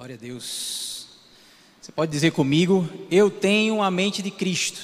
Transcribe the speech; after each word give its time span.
Glória 0.00 0.14
a 0.14 0.18
Deus. 0.18 1.08
Você 1.78 1.92
pode 1.92 2.10
dizer 2.10 2.30
comigo, 2.30 2.88
eu 3.10 3.30
tenho 3.30 3.82
a 3.82 3.90
mente 3.90 4.22
de 4.22 4.30
Cristo. 4.30 4.80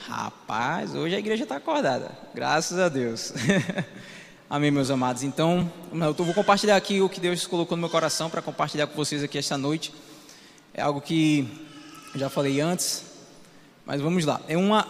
Rapaz, 0.00 0.92
hoje 0.92 1.14
a 1.14 1.20
igreja 1.20 1.44
está 1.44 1.54
acordada, 1.54 2.10
graças 2.34 2.76
a 2.80 2.88
Deus. 2.88 3.32
Amém, 4.50 4.72
meus 4.72 4.90
amados. 4.90 5.22
Então, 5.22 5.72
eu 5.92 6.12
vou 6.12 6.34
compartilhar 6.34 6.74
aqui 6.74 7.00
o 7.00 7.08
que 7.08 7.20
Deus 7.20 7.46
colocou 7.46 7.76
no 7.76 7.82
meu 7.82 7.90
coração 7.90 8.28
para 8.28 8.42
compartilhar 8.42 8.88
com 8.88 8.96
vocês 8.96 9.22
aqui 9.22 9.38
esta 9.38 9.56
noite. 9.56 9.94
É 10.74 10.82
algo 10.82 11.00
que 11.00 11.46
já 12.16 12.28
falei 12.28 12.60
antes, 12.60 13.04
mas 13.86 14.00
vamos 14.00 14.24
lá. 14.24 14.40
É 14.48 14.56
uma, 14.56 14.84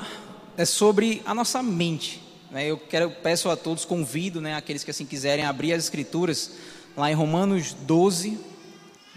é 0.57 0.65
sobre 0.65 1.21
a 1.27 1.35
nossa 1.35 1.63
mente. 1.63 2.23
Né? 2.51 2.65
Eu 2.65 2.79
quero, 2.79 3.11
peço 3.11 3.51
a 3.51 3.57
todos, 3.59 3.85
convido, 3.85 4.41
né, 4.41 4.55
aqueles 4.55 4.83
que 4.83 4.91
assim 4.91 5.05
quiserem 5.05 5.45
abrir 5.45 5.75
as 5.75 5.85
escrituras 5.85 6.53
lá 6.99 7.13
em 7.13 7.15
Romanos 7.15 7.73
12, 7.73 8.41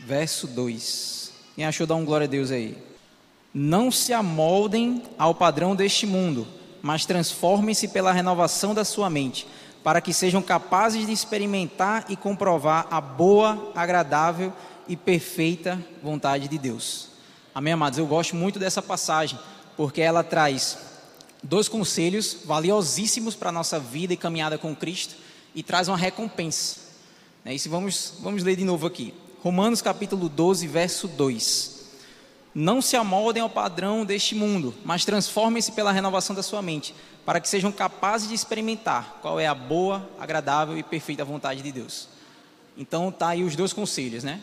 verso 0.05 0.45
2. 0.45 1.33
Quem 1.55 1.65
achou 1.65 1.87
dar 1.87 1.95
um 1.95 2.05
glória 2.05 2.25
a 2.25 2.29
Deus 2.29 2.51
aí? 2.51 2.77
Não 3.51 3.89
se 3.89 4.13
amoldem 4.13 5.01
ao 5.17 5.33
padrão 5.33 5.75
deste 5.75 6.05
mundo, 6.05 6.47
mas 6.79 7.07
transformem-se 7.07 7.87
pela 7.87 8.11
renovação 8.11 8.75
da 8.75 8.85
sua 8.85 9.09
mente, 9.09 9.47
para 9.83 9.99
que 9.99 10.13
sejam 10.13 10.43
capazes 10.43 11.07
de 11.07 11.11
experimentar 11.11 12.05
e 12.07 12.15
comprovar 12.15 12.85
a 12.91 13.01
boa, 13.01 13.71
agradável 13.73 14.53
e 14.87 14.95
perfeita 14.95 15.83
vontade 16.03 16.47
de 16.47 16.59
Deus. 16.59 17.09
Amém, 17.53 17.73
amados? 17.73 17.97
Eu 17.97 18.05
gosto 18.05 18.35
muito 18.35 18.59
dessa 18.59 18.83
passagem, 18.83 19.39
porque 19.75 20.01
ela 20.01 20.23
traz 20.23 20.77
dois 21.41 21.67
conselhos 21.67 22.37
valiosíssimos 22.45 23.35
para 23.35 23.49
a 23.49 23.51
nossa 23.51 23.79
vida 23.79 24.13
e 24.13 24.17
caminhada 24.17 24.55
com 24.59 24.75
Cristo 24.75 25.15
e 25.55 25.63
traz 25.63 25.87
uma 25.87 25.97
recompensa. 25.97 26.90
É 27.43 27.53
isso 27.53 27.69
vamos, 27.71 28.13
vamos 28.19 28.43
ler 28.43 28.55
de 28.55 28.63
novo 28.63 28.85
aqui. 28.85 29.13
Romanos 29.41 29.81
capítulo 29.81 30.29
12, 30.29 30.67
verso 30.67 31.07
2. 31.07 31.81
Não 32.53 32.81
se 32.83 32.95
amoldem 32.95 33.41
ao 33.41 33.49
padrão 33.49 34.05
deste 34.05 34.35
mundo, 34.35 34.75
mas 34.85 35.05
transformem-se 35.05 35.71
pela 35.71 35.91
renovação 35.91 36.35
da 36.35 36.43
sua 36.43 36.61
mente, 36.61 36.93
para 37.25 37.39
que 37.39 37.49
sejam 37.49 37.71
capazes 37.71 38.29
de 38.29 38.35
experimentar 38.35 39.17
qual 39.23 39.39
é 39.39 39.47
a 39.47 39.55
boa, 39.55 40.07
agradável 40.19 40.77
e 40.77 40.83
perfeita 40.83 41.25
vontade 41.25 41.63
de 41.63 41.71
Deus. 41.71 42.09
Então 42.77 43.11
tá 43.11 43.29
aí 43.29 43.43
os 43.43 43.55
dois 43.55 43.73
conselhos, 43.73 44.23
né? 44.23 44.39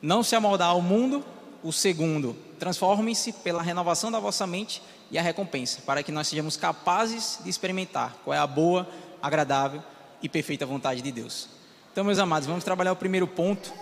Não 0.00 0.22
se 0.22 0.36
amoldar 0.36 0.68
ao 0.68 0.80
mundo, 0.80 1.24
o 1.64 1.72
segundo, 1.72 2.36
transformem-se 2.60 3.32
pela 3.32 3.60
renovação 3.60 4.10
da 4.12 4.20
vossa 4.20 4.46
mente 4.46 4.80
e 5.10 5.18
a 5.18 5.22
recompensa, 5.22 5.82
para 5.84 6.02
que 6.04 6.12
nós 6.12 6.28
sejamos 6.28 6.56
capazes 6.56 7.40
de 7.42 7.50
experimentar 7.50 8.16
qual 8.22 8.34
é 8.34 8.38
a 8.38 8.46
boa, 8.46 8.88
agradável 9.20 9.82
e 10.22 10.28
perfeita 10.28 10.64
vontade 10.64 11.02
de 11.02 11.10
Deus. 11.10 11.59
Então, 11.92 12.04
meus 12.04 12.20
amados, 12.20 12.46
vamos 12.46 12.62
trabalhar 12.62 12.92
o 12.92 12.96
primeiro 12.96 13.26
ponto, 13.26 13.72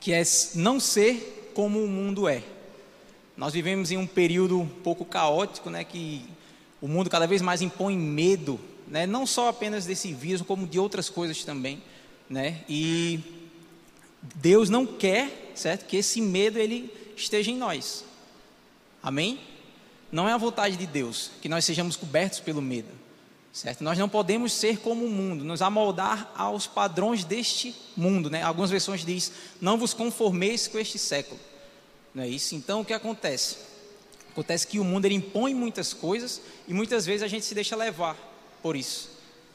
que 0.00 0.12
é 0.12 0.20
não 0.56 0.80
ser 0.80 1.52
como 1.54 1.82
o 1.82 1.86
mundo 1.86 2.28
é. 2.28 2.42
Nós 3.36 3.52
vivemos 3.52 3.92
em 3.92 3.96
um 3.96 4.06
período 4.06 4.58
um 4.58 4.66
pouco 4.66 5.04
caótico, 5.04 5.70
né, 5.70 5.84
que 5.84 6.24
o 6.80 6.88
mundo 6.88 7.08
cada 7.08 7.24
vez 7.24 7.40
mais 7.40 7.62
impõe 7.62 7.96
medo, 7.96 8.58
né, 8.88 9.06
não 9.06 9.24
só 9.24 9.48
apenas 9.48 9.86
desse 9.86 10.12
vírus, 10.12 10.42
como 10.42 10.66
de 10.66 10.80
outras 10.80 11.08
coisas 11.08 11.44
também, 11.44 11.80
né? 12.28 12.64
E 12.68 13.20
Deus 14.34 14.68
não 14.68 14.84
quer, 14.84 15.52
certo, 15.54 15.86
que 15.86 15.96
esse 15.96 16.20
medo 16.20 16.58
ele 16.58 16.92
esteja 17.16 17.52
em 17.52 17.56
nós. 17.56 18.04
Amém? 19.00 19.38
Não 20.10 20.28
é 20.28 20.32
a 20.32 20.36
vontade 20.36 20.76
de 20.76 20.86
Deus 20.86 21.30
que 21.40 21.48
nós 21.48 21.64
sejamos 21.64 21.94
cobertos 21.94 22.40
pelo 22.40 22.60
medo, 22.60 22.88
certo? 23.56 23.82
Nós 23.82 23.96
não 23.96 24.06
podemos 24.06 24.52
ser 24.52 24.80
como 24.80 25.06
o 25.06 25.10
mundo, 25.10 25.42
nos 25.42 25.62
amoldar 25.62 26.30
aos 26.36 26.66
padrões 26.66 27.24
deste 27.24 27.74
mundo, 27.96 28.28
né? 28.28 28.42
Algumas 28.42 28.68
versões 28.70 29.02
diz: 29.02 29.32
"Não 29.58 29.78
vos 29.78 29.94
conformeis 29.94 30.68
com 30.68 30.78
este 30.78 30.98
século". 30.98 31.40
Não 32.14 32.22
é 32.22 32.28
isso? 32.28 32.54
Então 32.54 32.82
o 32.82 32.84
que 32.84 32.92
acontece? 32.92 33.56
Acontece 34.30 34.66
que 34.66 34.78
o 34.78 34.84
mundo 34.84 35.06
ele 35.06 35.14
impõe 35.14 35.54
muitas 35.54 35.94
coisas 35.94 36.42
e 36.68 36.74
muitas 36.74 37.06
vezes 37.06 37.22
a 37.22 37.28
gente 37.28 37.46
se 37.46 37.54
deixa 37.54 37.74
levar 37.74 38.14
por 38.62 38.76
isso. 38.76 39.08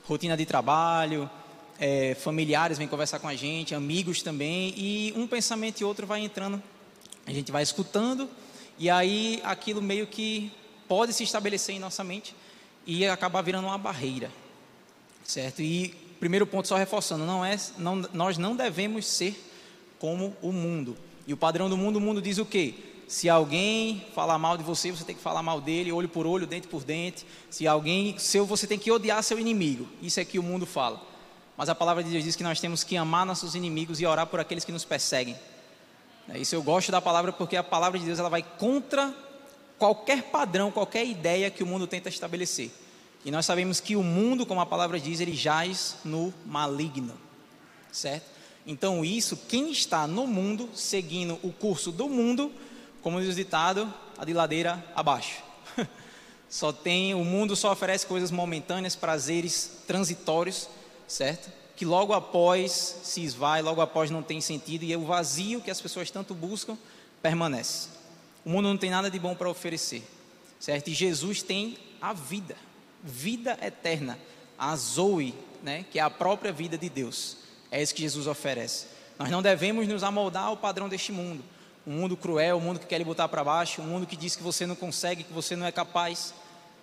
Rotina 0.06 0.36
de 0.36 0.48
trabalho, 0.48 1.30
é, 1.80 2.16
familiares 2.16 2.80
vêm 2.80 2.88
conversar 2.88 3.20
com 3.20 3.28
a 3.28 3.36
gente, 3.36 3.76
amigos 3.76 4.24
também, 4.24 4.74
e 4.76 5.14
um 5.16 5.28
pensamento 5.28 5.80
e 5.80 5.84
outro 5.84 6.08
vai 6.08 6.22
entrando, 6.22 6.62
a 7.28 7.32
gente 7.32 7.52
vai 7.52 7.62
escutando, 7.62 8.28
e 8.80 8.90
aí 8.90 9.40
aquilo 9.44 9.80
meio 9.80 10.08
que 10.08 10.52
pode 10.88 11.14
se 11.14 11.24
estabelecer 11.24 11.76
em 11.76 11.80
nossa 11.80 12.04
mente 12.04 12.34
e 12.86 13.06
acabar 13.06 13.42
virando 13.42 13.68
uma 13.68 13.78
barreira, 13.78 14.32
certo? 15.24 15.62
E 15.62 15.90
primeiro 16.20 16.46
ponto 16.46 16.68
só 16.68 16.76
reforçando, 16.76 17.26
não 17.26 17.44
é, 17.44 17.58
não, 17.78 17.96
nós 18.14 18.38
não 18.38 18.56
devemos 18.56 19.08
ser 19.08 19.36
como 20.00 20.36
o 20.42 20.52
mundo. 20.52 20.98
E 21.26 21.34
o 21.34 21.38
padrão 21.38 21.70
do 21.70 21.78
mundo, 21.78 21.98
o 21.98 22.02
mundo 22.02 22.22
diz 22.22 22.38
o 22.38 22.46
quê? 22.46 22.76
Se 23.08 23.28
alguém 23.28 24.06
falar 24.16 24.38
mal 24.38 24.58
de 24.58 24.64
você, 24.64 24.90
você 24.92 25.04
tem 25.04 25.16
que 25.16 25.22
falar 25.22 25.44
mal 25.44 25.60
dele, 25.60 25.92
olho 25.92 26.08
por 26.08 26.26
olho, 26.26 26.48
dente 26.48 26.68
por 26.68 26.84
dente. 26.84 27.26
Se 27.50 27.68
alguém, 27.68 28.18
seu, 28.18 28.46
você 28.46 28.66
tem 28.66 28.80
que 28.80 28.90
odiar 28.90 29.22
seu 29.22 29.38
inimigo. 29.38 29.88
Isso 30.02 30.20
é 30.20 30.26
que 30.26 30.40
o 30.40 30.44
mundo 30.44 30.66
fala. 30.66 31.02
Mas 31.58 31.70
a 31.70 31.76
palavra 31.76 32.04
de 32.04 32.10
Deus 32.10 32.24
diz 32.24 32.36
que 32.36 32.44
nós 32.44 32.60
temos 32.60 32.84
que 32.84 32.96
amar 32.96 33.26
nossos 33.26 33.54
inimigos 33.54 34.00
e 34.00 34.06
orar 34.06 34.28
por 34.28 34.40
aqueles 34.40 34.64
que 34.64 34.72
nos 34.72 34.86
perseguem. 34.86 35.36
É 36.30 36.38
isso 36.38 36.56
eu 36.56 36.64
gosto 36.64 36.92
da 36.92 37.02
palavra 37.02 37.34
porque 37.34 37.58
a 37.58 37.64
palavra 37.64 38.00
de 38.00 38.06
Deus 38.06 38.18
ela 38.18 38.30
vai 38.30 38.44
contra 38.44 39.14
qualquer 39.82 40.22
padrão, 40.26 40.70
qualquer 40.70 41.04
ideia 41.08 41.50
que 41.50 41.64
o 41.64 41.66
mundo 41.66 41.88
tenta 41.88 42.08
estabelecer. 42.08 42.70
E 43.26 43.32
nós 43.32 43.48
sabemos 43.48 43.80
que 43.80 43.96
o 43.96 44.04
mundo, 44.04 44.46
como 44.46 44.62
a 44.62 44.66
palavra 44.66 45.00
diz, 45.00 45.20
ele 45.20 45.34
jaz 45.34 45.96
no 46.06 46.32
maligno. 46.46 47.18
Certo? 47.92 48.30
Então, 48.68 49.04
isso, 49.04 49.36
quem 49.36 49.72
está 49.72 50.06
no 50.06 50.28
mundo, 50.28 50.70
seguindo 50.76 51.40
o 51.42 51.52
curso 51.52 51.92
do 51.92 52.08
mundo, 52.08 52.52
como 53.02 53.20
diz 53.20 53.32
o 53.32 53.34
ditado, 53.34 53.92
a 54.20 54.24
de 54.24 54.34
ladeira 54.34 54.86
abaixo. 54.96 55.42
Só 56.48 56.72
tem, 56.72 57.16
o 57.16 57.24
mundo 57.24 57.56
só 57.56 57.72
oferece 57.72 58.06
coisas 58.06 58.30
momentâneas, 58.30 58.96
prazeres 58.96 59.80
transitórios, 59.88 60.68
certo? 61.08 61.50
Que 61.76 61.86
logo 61.86 62.14
após 62.14 62.98
se 63.04 63.24
esvai, 63.24 63.64
logo 63.64 63.82
após 63.82 64.12
não 64.12 64.22
tem 64.22 64.42
sentido 64.42 64.84
e 64.84 64.94
é 64.94 64.98
o 64.98 65.06
vazio 65.06 65.62
que 65.62 65.72
as 65.72 65.82
pessoas 65.82 66.12
tanto 66.12 66.36
buscam 66.36 66.78
permanece. 67.22 68.01
O 68.46 68.50
mundo 68.50 68.70
não 68.70 68.78
tem 68.78 68.90
nada 68.90 69.10
de 69.10 69.20
bom 69.20 69.36
para 69.36 69.50
oferecer, 69.50 70.04
certo? 70.60 70.90
E 70.90 70.94
Jesus 70.94 71.44
tem 71.44 71.78
a 72.02 72.14
vida, 72.14 72.56
vida 73.04 73.58
eterna, 73.62 74.18
a 74.58 74.76
Zoe, 74.76 75.34
né? 75.62 75.86
Que 75.92 76.00
é 76.00 76.02
a 76.02 76.10
própria 76.10 76.52
vida 76.52 76.78
de 76.78 76.90
Deus. 76.90 77.38
É 77.70 77.82
isso 77.82 77.94
que 77.94 78.02
Jesus 78.02 78.28
oferece. 78.28 78.88
Nós 79.18 79.30
não 79.30 79.42
devemos 79.42 79.88
nos 79.88 80.04
amoldar 80.04 80.46
ao 80.46 80.58
padrão 80.58 80.90
deste 80.90 81.12
mundo. 81.12 81.44
Um 81.86 81.94
mundo 81.94 82.18
cruel, 82.18 82.58
um 82.58 82.62
mundo 82.62 82.80
que 82.80 82.86
quer 82.86 82.98
lhe 82.98 83.04
botar 83.04 83.28
para 83.28 83.44
baixo, 83.44 83.82
um 83.82 83.86
mundo 83.86 84.06
que 84.06 84.16
diz 84.16 84.36
que 84.36 84.44
você 84.44 84.66
não 84.66 84.76
consegue, 84.76 85.24
que 85.24 85.34
você 85.34 85.56
não 85.56 85.66
é 85.66 85.72
capaz, 85.72 86.34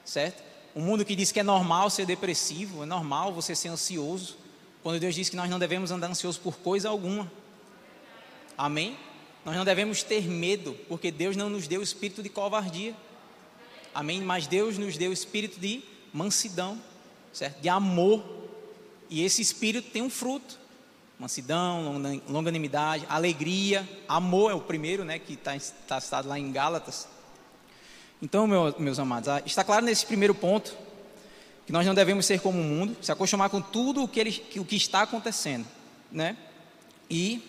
certo? 0.05 0.43
Um 0.75 0.81
mundo 0.81 1.05
que 1.05 1.17
diz 1.17 1.33
que 1.33 1.41
é 1.41 1.43
normal 1.43 1.91
ser 1.91 2.07
depressivo, 2.07 2.83
é 2.85 2.87
normal 2.87 3.33
você 3.33 3.55
ser 3.55 3.69
ansioso. 3.69 4.37
Quando 4.83 5.01
Deus 5.01 5.15
diz 5.15 5.29
que 5.29 5.37
nós 5.37 5.51
não 5.51 5.59
devemos 5.59 5.91
andar 5.91 6.09
ansioso 6.09 6.41
por 6.41 6.57
coisa 6.59 6.89
alguma. 6.89 7.31
Amém? 8.57 8.97
Nós 9.45 9.57
não 9.57 9.65
devemos 9.65 10.03
ter 10.03 10.23
medo, 10.29 10.77
porque 10.89 11.11
Deus 11.11 11.37
não 11.37 11.49
nos 11.49 11.67
deu 11.67 11.81
o 11.81 11.85
espírito 11.85 12.23
de 12.23 12.29
covardia. 12.29 12.95
Amém? 13.95 14.21
Mas 14.21 14.47
Deus 14.47 14.79
nos 14.79 14.97
deu 14.97 15.11
o 15.11 15.15
espírito 15.15 15.59
de 15.59 15.83
mansidão, 16.13 16.81
certo? 17.33 17.61
De 17.61 17.69
amor. 17.69 18.23
E 19.09 19.25
esse 19.25 19.41
espírito 19.41 19.91
tem 19.91 20.03
um 20.03 20.11
fruto 20.11 20.59
mansidão, 21.19 22.01
longanimidade, 22.29 23.05
alegria, 23.09 23.89
amor 24.09 24.53
é 24.53 24.55
o 24.55 24.61
primeiro, 24.61 25.05
né, 25.05 25.19
que 25.19 25.33
está 25.33 25.57
tá 25.87 26.01
citado 26.01 26.29
lá 26.29 26.39
em 26.39 26.53
Gálatas. 26.53 27.09
Então, 28.23 28.47
meu, 28.47 28.75
meus 28.79 28.99
amados, 29.01 29.29
ah, 29.29 29.43
está 29.45 29.65
claro 29.65 29.85
nesse 29.85 30.07
primeiro 30.07 30.35
ponto 30.35 30.77
que 31.67 31.73
nós 31.73 31.85
não 31.85 31.95
devemos 31.95 32.25
ser 32.25 32.41
como 32.41 32.61
o 32.61 32.65
mundo, 32.65 32.97
se 33.03 33.11
acostumar 33.11 33.51
com 33.51 33.61
tudo 33.61 34.03
o 34.03 34.09
que, 34.09 34.21
ele, 34.21 34.45
o 34.57 34.65
que 34.65 34.77
está 34.77 35.03
acontecendo, 35.03 35.67
né? 36.11 36.37
E 37.11 37.43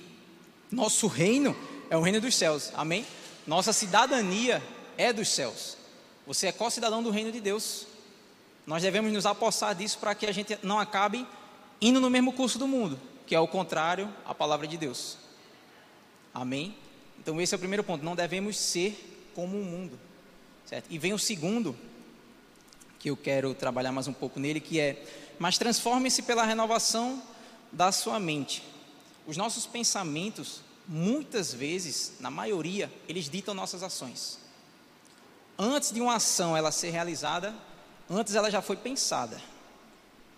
nosso 0.71 1.07
reino 1.07 1.55
é 1.89 1.97
o 1.97 2.01
reino 2.01 2.21
dos 2.21 2.35
céus, 2.35 2.71
amém? 2.75 3.05
Nossa 3.47 3.73
cidadania 3.73 4.61
é 4.97 5.11
dos 5.11 5.29
céus. 5.29 5.77
Você 6.27 6.47
é 6.47 6.51
co-cidadão 6.51 7.01
do 7.01 7.09
reino 7.09 7.31
de 7.31 7.39
Deus. 7.39 7.87
Nós 8.65 8.83
devemos 8.83 9.11
nos 9.11 9.25
apossar 9.25 9.73
disso 9.73 9.97
para 9.97 10.13
que 10.13 10.25
a 10.25 10.31
gente 10.31 10.57
não 10.61 10.79
acabe 10.79 11.25
indo 11.81 11.99
no 11.99 12.09
mesmo 12.09 12.33
curso 12.33 12.59
do 12.59 12.67
mundo 12.67 12.99
que 13.29 13.35
é 13.35 13.39
o 13.39 13.47
contrário 13.47 14.11
à 14.25 14.33
palavra 14.33 14.65
de 14.65 14.75
Deus. 14.75 15.15
Amém? 16.33 16.75
Então 17.19 17.39
esse 17.39 17.53
é 17.53 17.57
o 17.57 17.59
primeiro 17.59 17.83
ponto, 17.83 18.03
não 18.03 18.15
devemos 18.15 18.57
ser 18.57 19.29
como 19.35 19.55
o 19.55 19.63
mundo. 19.63 19.99
Certo? 20.65 20.87
E 20.89 20.97
vem 20.97 21.13
o 21.13 21.19
segundo, 21.19 21.77
que 22.97 23.11
eu 23.11 23.15
quero 23.15 23.53
trabalhar 23.53 23.91
mais 23.91 24.07
um 24.07 24.13
pouco 24.13 24.39
nele, 24.39 24.59
que 24.59 24.79
é: 24.79 25.05
mas 25.37 25.59
transforme-se 25.59 26.23
pela 26.23 26.43
renovação 26.43 27.21
da 27.71 27.91
sua 27.91 28.19
mente. 28.19 28.63
Os 29.27 29.37
nossos 29.37 29.67
pensamentos, 29.67 30.61
muitas 30.89 31.53
vezes, 31.53 32.13
na 32.19 32.31
maioria, 32.31 32.91
eles 33.07 33.29
ditam 33.29 33.53
nossas 33.53 33.83
ações. 33.83 34.39
Antes 35.55 35.91
de 35.91 36.01
uma 36.01 36.15
ação 36.15 36.57
ela 36.57 36.71
ser 36.71 36.89
realizada, 36.89 37.53
antes 38.09 38.33
ela 38.33 38.49
já 38.49 38.59
foi 38.59 38.75
pensada. 38.75 39.39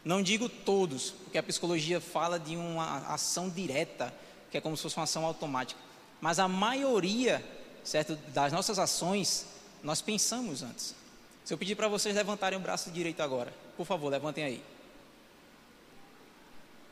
Não 0.04 0.22
digo 0.22 0.50
todos, 0.50 1.12
porque 1.12 1.38
a 1.38 1.44
psicologia 1.44 2.02
fala 2.02 2.38
de 2.38 2.58
uma 2.58 2.98
ação 3.08 3.50
direta, 3.50 4.14
que 4.50 4.58
é 4.58 4.62
como 4.62 4.76
se 4.76 4.84
fosse 4.84 4.98
uma 4.98 5.04
ação 5.04 5.26
automática. 5.26 5.80
Mas 6.20 6.38
a 6.38 6.50
maioria, 6.50 7.44
certo, 7.82 8.18
das 8.34 8.52
nossas 8.52 8.78
ações, 8.78 9.46
nós 9.82 10.02
pensamos 10.02 10.64
antes. 10.64 10.94
Se 11.46 11.54
eu 11.54 11.58
pedir 11.58 11.76
para 11.76 11.88
vocês 11.88 12.14
levantarem 12.14 12.60
o 12.60 12.62
braço 12.62 12.92
direito 12.92 13.22
agora, 13.22 13.54
por 13.78 13.86
favor, 13.86 14.10
levantem 14.10 14.44
aí. 14.44 14.64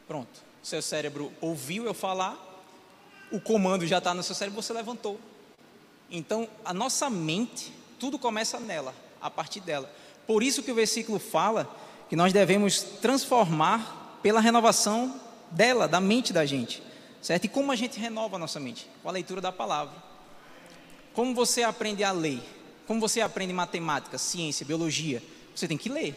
Pronto. 0.08 0.48
Seu 0.64 0.82
cérebro 0.82 1.32
ouviu 1.42 1.86
eu 1.86 1.94
falar, 1.94 2.49
o 3.32 3.40
comando 3.40 3.86
já 3.86 4.00
está 4.00 4.14
no 4.14 4.24
seu 4.24 4.36
cérebro, 4.36 4.62
você 4.62 4.74
levantou. 4.74 5.20
Então, 6.10 6.48
a 6.66 6.74
nossa 6.74 7.10
mente, 7.10 7.72
tudo 8.00 8.18
começa 8.18 8.60
nela, 8.60 8.94
a 9.22 9.30
partir 9.30 9.60
dela. 9.60 9.92
Por 10.26 10.44
isso 10.44 10.64
que 10.64 10.72
o 10.72 10.76
versículo 10.76 11.20
fala 11.20 11.70
que 12.10 12.16
nós 12.16 12.34
devemos 12.34 12.82
transformar 12.82 14.20
pela 14.22 14.40
renovação 14.40 15.20
dela, 15.52 15.88
da 15.88 16.00
mente 16.00 16.34
da 16.34 16.46
gente. 16.46 16.82
Certo? 17.22 17.46
E 17.46 17.48
como 17.48 17.72
a 17.72 17.76
gente 17.76 18.00
renova 18.00 18.38
a 18.38 18.40
nossa 18.40 18.60
mente? 18.60 18.88
Com 19.04 19.10
a 19.10 19.12
leitura 19.12 19.42
da 19.42 19.52
palavra. 19.52 19.96
Como 21.14 21.36
você 21.36 21.64
aprende 21.64 22.04
a 22.04 22.12
ler? 22.12 22.42
Como 22.88 23.00
você 23.00 23.22
aprende 23.22 23.54
matemática, 23.54 24.18
ciência, 24.18 24.66
biologia? 24.66 25.22
Você 25.54 25.68
tem 25.68 25.78
que 25.78 25.90
ler. 25.90 26.16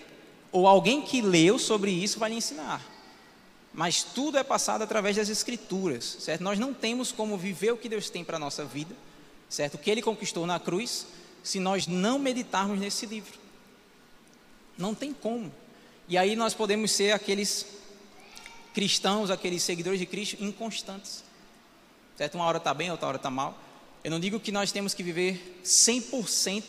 Ou 0.52 0.66
alguém 0.66 1.02
que 1.02 1.20
leu 1.20 1.58
sobre 1.58 1.90
isso 1.90 2.18
vai 2.18 2.30
lhe 2.30 2.36
ensinar. 2.36 2.80
Mas 3.74 4.02
tudo 4.02 4.36
é 4.36 4.42
passado 4.42 4.82
através 4.82 5.16
das 5.16 5.28
escrituras, 5.28 6.18
certo? 6.20 6.42
Nós 6.42 6.58
não 6.58 6.74
temos 6.74 7.10
como 7.10 7.38
viver 7.38 7.72
o 7.72 7.76
que 7.76 7.88
Deus 7.88 8.10
tem 8.10 8.22
para 8.22 8.36
a 8.36 8.40
nossa 8.40 8.64
vida, 8.64 8.94
certo? 9.48 9.74
O 9.74 9.78
que 9.78 9.90
Ele 9.90 10.02
conquistou 10.02 10.46
na 10.46 10.60
cruz, 10.60 11.06
se 11.42 11.58
nós 11.58 11.86
não 11.86 12.18
meditarmos 12.18 12.78
nesse 12.78 13.06
livro. 13.06 13.38
Não 14.76 14.94
tem 14.94 15.12
como. 15.12 15.52
E 16.08 16.18
aí 16.18 16.36
nós 16.36 16.52
podemos 16.52 16.90
ser 16.92 17.12
aqueles 17.12 17.66
cristãos, 18.74 19.30
aqueles 19.30 19.62
seguidores 19.62 19.98
de 19.98 20.06
Cristo 20.06 20.36
inconstantes. 20.42 21.24
Certo? 22.16 22.34
Uma 22.34 22.44
hora 22.44 22.58
está 22.58 22.74
bem, 22.74 22.90
outra 22.90 23.08
hora 23.08 23.16
está 23.16 23.30
mal. 23.30 23.58
Eu 24.04 24.10
não 24.10 24.20
digo 24.20 24.40
que 24.40 24.52
nós 24.52 24.72
temos 24.72 24.94
que 24.94 25.02
viver 25.02 25.60
100%. 25.64 26.64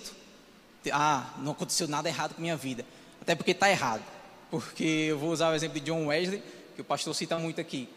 Ah, 0.91 1.33
não 1.39 1.53
aconteceu 1.53 1.87
nada 1.87 2.07
errado 2.07 2.35
com 2.35 2.41
minha 2.41 2.55
vida. 2.55 2.85
Até 3.21 3.35
porque 3.35 3.51
está 3.51 3.69
errado. 3.69 4.03
Porque 4.51 4.83
eu 4.83 5.17
vou 5.17 5.31
usar 5.31 5.49
o 5.49 5.55
exemplo 5.55 5.79
de 5.79 5.85
John 5.85 6.07
Wesley, 6.07 6.43
que 6.75 6.81
o 6.81 6.83
pastor 6.83 7.13
cita 7.13 7.37
muito 7.37 7.59
aqui. 7.59 7.89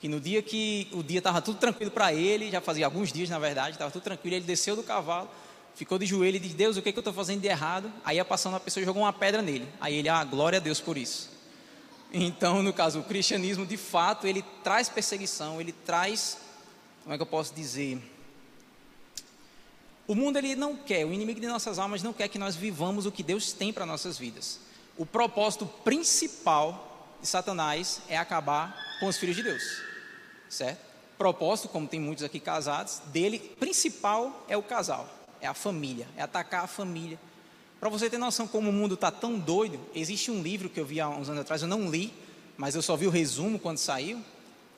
Que 0.00 0.08
no 0.08 0.20
dia 0.20 0.42
que 0.42 0.88
o 0.92 1.02
dia 1.02 1.18
estava 1.18 1.40
tudo 1.40 1.58
tranquilo 1.58 1.90
para 1.90 2.12
ele, 2.12 2.50
já 2.50 2.60
fazia 2.60 2.84
alguns 2.84 3.12
dias 3.12 3.28
na 3.30 3.38
verdade, 3.38 3.72
estava 3.72 3.90
tudo 3.90 4.02
tranquilo, 4.02 4.36
ele 4.36 4.44
desceu 4.44 4.74
do 4.74 4.82
cavalo, 4.82 5.30
ficou 5.74 5.98
de 5.98 6.06
joelho 6.06 6.36
e 6.36 6.40
disse: 6.40 6.54
Deus, 6.54 6.76
o 6.76 6.82
que, 6.82 6.88
é 6.88 6.92
que 6.92 6.98
eu 6.98 7.02
estou 7.02 7.14
fazendo 7.14 7.40
de 7.40 7.48
errado? 7.48 7.92
Aí 8.04 8.16
ia 8.16 8.24
passando 8.24 8.54
uma 8.54 8.60
pessoa 8.60 8.82
e 8.82 8.84
jogou 8.84 9.02
uma 9.02 9.12
pedra 9.12 9.40
nele. 9.40 9.68
Aí 9.80 9.96
ele, 9.96 10.08
ah, 10.08 10.24
glória 10.24 10.58
a 10.58 10.60
Deus 10.60 10.80
por 10.80 10.96
isso. 10.96 11.30
Então, 12.12 12.62
no 12.62 12.72
caso, 12.72 13.00
o 13.00 13.04
cristianismo, 13.04 13.64
de 13.64 13.76
fato, 13.76 14.26
ele 14.26 14.44
traz 14.62 14.88
perseguição, 14.88 15.60
ele 15.60 15.72
traz, 15.72 16.36
como 17.02 17.14
é 17.14 17.16
que 17.16 17.22
eu 17.22 17.26
posso 17.26 17.54
dizer? 17.54 18.02
O 20.06 20.14
mundo 20.14 20.36
ele 20.36 20.54
não 20.54 20.76
quer, 20.76 21.06
o 21.06 21.12
inimigo 21.12 21.40
de 21.40 21.46
nossas 21.46 21.78
almas 21.78 22.02
não 22.02 22.12
quer 22.12 22.28
que 22.28 22.38
nós 22.38 22.54
vivamos 22.54 23.06
o 23.06 23.12
que 23.12 23.22
Deus 23.22 23.52
tem 23.52 23.72
para 23.72 23.86
nossas 23.86 24.18
vidas. 24.18 24.60
O 24.98 25.06
propósito 25.06 25.64
principal 25.84 26.91
de 27.22 27.26
Satanás 27.26 28.02
é 28.08 28.18
acabar 28.18 28.76
com 29.00 29.06
os 29.06 29.16
filhos 29.16 29.36
de 29.36 29.42
Deus, 29.42 29.62
certo? 30.50 30.92
Propósito, 31.16 31.68
como 31.68 31.88
tem 31.88 32.00
muitos 32.00 32.22
aqui 32.24 32.38
casados, 32.38 33.00
dele 33.06 33.38
principal 33.38 34.44
é 34.48 34.56
o 34.56 34.62
casal, 34.62 35.08
é 35.40 35.46
a 35.46 35.54
família, 35.54 36.06
é 36.16 36.22
atacar 36.22 36.64
a 36.64 36.66
família 36.66 37.18
para 37.82 37.90
você 37.90 38.08
ter 38.08 38.16
noção 38.16 38.46
como 38.46 38.70
o 38.70 38.72
mundo 38.72 38.94
está 38.94 39.10
tão 39.10 39.36
doido, 39.36 39.76
existe 39.92 40.30
um 40.30 40.40
livro 40.40 40.68
que 40.68 40.78
eu 40.78 40.84
vi 40.84 41.00
há 41.00 41.08
uns 41.08 41.28
anos 41.28 41.40
atrás, 41.40 41.62
eu 41.62 41.66
não 41.66 41.90
li, 41.90 42.14
mas 42.56 42.76
eu 42.76 42.80
só 42.80 42.94
vi 42.94 43.08
o 43.08 43.10
resumo 43.10 43.58
quando 43.58 43.78
saiu, 43.78 44.22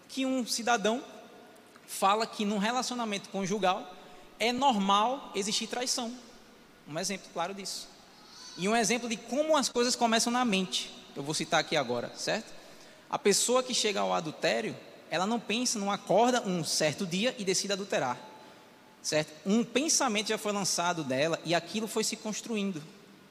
que 0.08 0.24
um 0.24 0.46
cidadão 0.46 1.04
fala 1.86 2.26
que 2.26 2.46
num 2.46 2.56
relacionamento 2.56 3.28
conjugal 3.28 3.94
é 4.38 4.52
normal 4.52 5.32
existir 5.34 5.66
traição. 5.66 6.14
Um 6.88 6.98
exemplo 6.98 7.28
claro 7.34 7.52
disso. 7.52 7.90
E 8.56 8.66
um 8.66 8.74
exemplo 8.74 9.06
de 9.06 9.18
como 9.18 9.54
as 9.54 9.68
coisas 9.68 9.94
começam 9.94 10.32
na 10.32 10.42
mente. 10.42 10.90
Eu 11.16 11.22
vou 11.22 11.34
citar 11.34 11.60
aqui 11.60 11.76
agora, 11.76 12.12
certo? 12.16 12.52
A 13.08 13.18
pessoa 13.18 13.62
que 13.62 13.72
chega 13.72 14.00
ao 14.00 14.12
adultério, 14.12 14.76
ela 15.10 15.26
não 15.26 15.38
pensa, 15.38 15.78
não 15.78 15.90
acorda 15.90 16.42
um 16.42 16.64
certo 16.64 17.06
dia 17.06 17.34
e 17.38 17.44
decide 17.44 17.72
adulterar. 17.72 18.18
Certo? 19.02 19.32
Um 19.44 19.62
pensamento 19.62 20.28
já 20.28 20.38
foi 20.38 20.50
lançado 20.50 21.04
dela 21.04 21.38
e 21.44 21.54
aquilo 21.54 21.86
foi 21.86 22.02
se 22.02 22.16
construindo. 22.16 22.82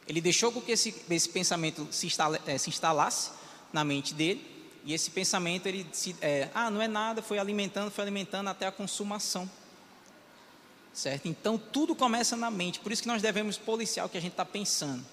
Ele 0.08 0.22
deixou 0.22 0.52
com 0.52 0.62
que 0.62 0.72
esse, 0.72 0.96
esse 1.10 1.30
pensamento 1.30 1.88
se, 1.92 2.08
é, 2.46 2.58
se, 2.58 2.70
instalasse 2.70 3.32
na 3.72 3.84
mente 3.84 4.14
dele, 4.14 4.54
e 4.86 4.94
esse 4.94 5.10
pensamento, 5.10 5.66
ele 5.66 5.88
se, 5.94 6.16
é, 6.22 6.50
ah, 6.54 6.70
não 6.70 6.82
é 6.82 6.88
nada, 6.88 7.22
foi 7.22 7.40
alimentando, 7.40 7.90
foi 7.90 8.04
alimentando 8.04 8.50
até 8.50 8.68
a 8.68 8.72
consumação. 8.72 9.50
Certo? 10.94 11.26
Então, 11.28 11.58
tudo 11.58 11.96
começa 11.96 12.36
na 12.36 12.52
mente, 12.52 12.80
por 12.80 12.92
isso 12.92 13.02
que 13.02 13.08
nós 13.08 13.22
devemos 13.22 13.58
policiar 13.58 14.06
o 14.06 14.10
que 14.10 14.18
a 14.18 14.22
gente 14.22 14.34
está 14.34 14.46
pensando. 14.46 15.04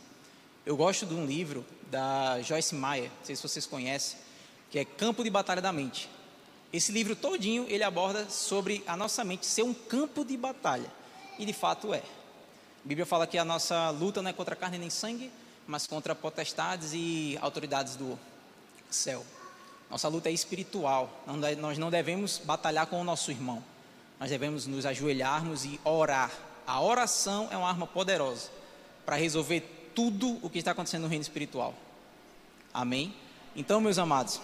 Eu 0.66 0.76
gosto 0.76 1.06
de 1.06 1.14
um 1.14 1.24
livro 1.24 1.64
da 1.90 2.40
Joyce 2.42 2.74
Meyer, 2.74 3.10
não 3.18 3.24
sei 3.24 3.34
se 3.36 3.42
vocês 3.42 3.66
conhecem, 3.66 4.18
que 4.70 4.78
é 4.78 4.84
Campo 4.84 5.24
de 5.24 5.30
Batalha 5.30 5.60
da 5.60 5.72
Mente. 5.72 6.08
Esse 6.72 6.92
livro 6.92 7.16
todinho, 7.16 7.66
ele 7.68 7.82
aborda 7.82 8.30
sobre 8.30 8.84
a 8.86 8.96
nossa 8.96 9.24
mente 9.24 9.44
ser 9.44 9.64
um 9.64 9.74
campo 9.74 10.24
de 10.24 10.36
batalha, 10.36 10.88
e 11.36 11.44
de 11.44 11.52
fato 11.52 11.92
é. 11.92 11.98
A 11.98 12.88
Bíblia 12.88 13.04
fala 13.04 13.26
que 13.26 13.36
a 13.36 13.44
nossa 13.44 13.90
luta 13.90 14.22
não 14.22 14.30
é 14.30 14.32
contra 14.32 14.54
carne 14.54 14.78
nem 14.78 14.88
sangue, 14.88 15.32
mas 15.66 15.86
contra 15.86 16.14
potestades 16.14 16.92
e 16.94 17.36
autoridades 17.42 17.96
do 17.96 18.18
céu. 18.88 19.26
Nossa 19.90 20.06
luta 20.06 20.28
é 20.28 20.32
espiritual. 20.32 21.10
Nós 21.58 21.76
não 21.76 21.90
devemos 21.90 22.38
batalhar 22.38 22.86
com 22.86 23.00
o 23.00 23.04
nosso 23.04 23.32
irmão. 23.32 23.62
Nós 24.20 24.30
devemos 24.30 24.66
nos 24.66 24.86
ajoelharmos 24.86 25.64
e 25.64 25.80
orar. 25.84 26.30
A 26.66 26.80
oração 26.80 27.48
é 27.50 27.56
uma 27.56 27.68
arma 27.68 27.86
poderosa 27.86 28.48
para 29.04 29.16
resolver 29.16 29.79
tudo 30.00 30.38
o 30.40 30.48
que 30.48 30.58
está 30.58 30.70
acontecendo 30.70 31.02
no 31.02 31.08
reino 31.08 31.20
espiritual. 31.20 31.74
Amém? 32.72 33.14
Então, 33.54 33.82
meus 33.82 33.98
amados, 33.98 34.40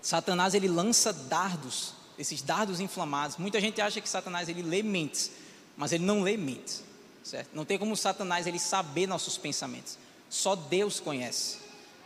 Satanás 0.00 0.54
ele 0.54 0.68
lança 0.68 1.12
dardos, 1.12 1.94
esses 2.16 2.42
dardos 2.42 2.78
inflamados. 2.78 3.38
Muita 3.38 3.60
gente 3.60 3.80
acha 3.80 4.00
que 4.00 4.08
Satanás 4.08 4.48
ele 4.48 4.62
lê 4.62 4.80
mentes, 4.84 5.32
mas 5.76 5.90
ele 5.90 6.04
não 6.04 6.22
lê 6.22 6.36
mentes. 6.36 6.84
Certo? 7.24 7.50
Não 7.52 7.64
tem 7.64 7.76
como 7.76 7.96
Satanás 7.96 8.46
ele 8.46 8.60
saber 8.60 9.08
nossos 9.08 9.36
pensamentos. 9.36 9.98
Só 10.30 10.54
Deus 10.54 11.00
conhece. 11.00 11.58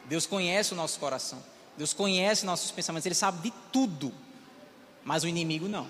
Deus 0.06 0.24
conhece 0.24 0.72
o 0.72 0.76
nosso 0.76 0.98
coração. 0.98 1.42
Deus 1.76 1.92
conhece 1.92 2.46
nossos 2.46 2.70
pensamentos. 2.70 3.04
Ele 3.04 3.14
sabe 3.14 3.50
de 3.50 3.54
tudo. 3.70 4.14
Mas 5.04 5.24
o 5.24 5.28
inimigo 5.28 5.68
não. 5.68 5.86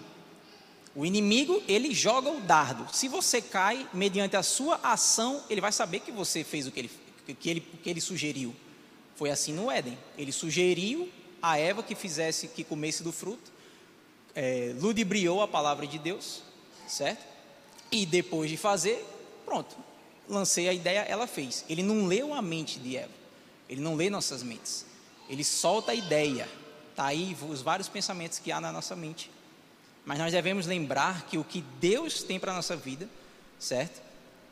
O 0.94 1.06
inimigo, 1.06 1.62
ele 1.66 1.94
joga 1.94 2.30
o 2.30 2.40
dardo. 2.40 2.86
Se 2.94 3.08
você 3.08 3.40
cai, 3.40 3.88
mediante 3.94 4.36
a 4.36 4.42
sua 4.42 4.76
ação, 4.82 5.42
ele 5.48 5.60
vai 5.60 5.72
saber 5.72 6.00
que 6.00 6.12
você 6.12 6.44
fez 6.44 6.66
o 6.66 6.70
que 6.70 6.80
ele, 6.80 6.90
que 7.38 7.50
ele, 7.50 7.60
que 7.60 7.88
ele 7.88 8.00
sugeriu. 8.00 8.54
Foi 9.16 9.30
assim 9.30 9.52
no 9.52 9.70
Éden. 9.70 9.98
Ele 10.18 10.32
sugeriu 10.32 11.10
a 11.40 11.58
Eva 11.58 11.82
que 11.82 11.94
fizesse, 11.94 12.48
que 12.48 12.62
comesse 12.62 13.02
do 13.02 13.10
fruto, 13.10 13.50
é, 14.34 14.74
ludibriou 14.78 15.40
a 15.42 15.48
palavra 15.48 15.86
de 15.86 15.98
Deus, 15.98 16.42
certo? 16.86 17.24
E 17.90 18.06
depois 18.06 18.50
de 18.50 18.56
fazer, 18.56 19.04
Pronto, 19.44 19.76
lancei 20.28 20.68
a 20.68 20.72
ideia, 20.72 21.00
ela 21.00 21.26
fez. 21.26 21.64
Ele 21.68 21.82
não 21.82 22.06
leu 22.06 22.32
a 22.32 22.40
mente 22.40 22.78
de 22.78 22.96
Eva, 22.96 23.12
ele 23.68 23.80
não 23.80 23.94
lê 23.94 24.08
nossas 24.08 24.42
mentes, 24.42 24.86
ele 25.28 25.44
solta 25.44 25.92
a 25.92 25.94
ideia. 25.94 26.48
Está 26.90 27.06
aí 27.06 27.36
os 27.48 27.62
vários 27.62 27.88
pensamentos 27.88 28.38
que 28.38 28.52
há 28.52 28.60
na 28.60 28.70
nossa 28.70 28.94
mente. 28.94 29.30
Mas 30.04 30.18
nós 30.18 30.32
devemos 30.32 30.66
lembrar 30.66 31.26
que 31.26 31.38
o 31.38 31.44
que 31.44 31.64
Deus 31.80 32.22
tem 32.22 32.38
para 32.38 32.52
a 32.52 32.56
nossa 32.56 32.76
vida, 32.76 33.08
certo? 33.58 34.02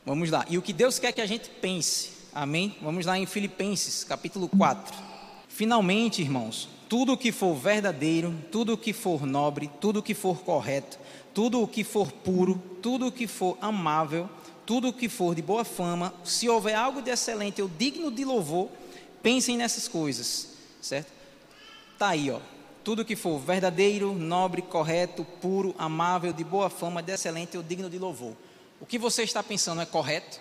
Vamos 0.07 0.31
lá. 0.31 0.47
E 0.49 0.57
o 0.57 0.63
que 0.63 0.73
Deus 0.73 0.99
quer 0.99 1.13
que 1.13 1.21
a 1.21 1.27
gente 1.27 1.49
pense. 1.49 2.13
Amém? 2.33 2.77
Vamos 2.81 3.05
lá 3.05 3.19
em 3.19 3.27
Filipenses, 3.27 4.05
capítulo 4.05 4.49
4. 4.49 4.97
Finalmente, 5.49 6.23
irmãos, 6.23 6.69
tudo 6.89 7.13
o 7.13 7.19
que 7.19 7.33
for 7.33 7.55
verdadeiro, 7.55 8.35
tudo 8.51 8.75
o 8.75 8.79
que 8.79 8.93
for 8.93 9.27
nobre, 9.27 9.71
tudo 9.81 9.99
o 9.99 10.03
que 10.03 10.15
for 10.15 10.41
correto, 10.43 10.99
tudo 11.35 11.63
o 11.63 11.69
que 11.69 11.85
for 11.85 12.11
puro, 12.11 12.61
tudo 12.81 13.09
o 13.09 13.13
que 13.13 13.27
for 13.27 13.59
amável, 13.61 14.29
tudo 14.65 14.89
o 14.89 14.93
que 14.93 15.09
for 15.09 15.35
de 15.35 15.43
boa 15.43 15.65
fama, 15.65 16.15
se 16.25 16.49
houver 16.49 16.75
algo 16.75 17.03
de 17.03 17.11
excelente 17.11 17.61
ou 17.61 17.69
digno 17.69 18.11
de 18.11 18.25
louvor, 18.25 18.69
pensem 19.23 19.57
nessas 19.57 19.89
coisas, 19.89 20.49
certo? 20.81 21.13
Tá 21.99 22.09
aí, 22.09 22.31
ó. 22.31 22.39
Tudo 22.83 23.05
que 23.05 23.15
for 23.15 23.39
verdadeiro, 23.39 24.15
nobre, 24.15 24.63
correto, 24.63 25.25
puro, 25.25 25.75
amável, 25.79 26.33
de 26.33 26.43
boa 26.43 26.71
fama, 26.71 27.03
de 27.03 27.13
excelente 27.13 27.57
ou 27.57 27.63
digno 27.63 27.91
de 27.91 27.99
louvor. 27.99 28.35
O 28.81 28.87
que 28.87 28.99
você 28.99 29.23
está 29.23 29.43
pensando 29.43 29.81
é 29.81 29.87
correto? 29.87 30.41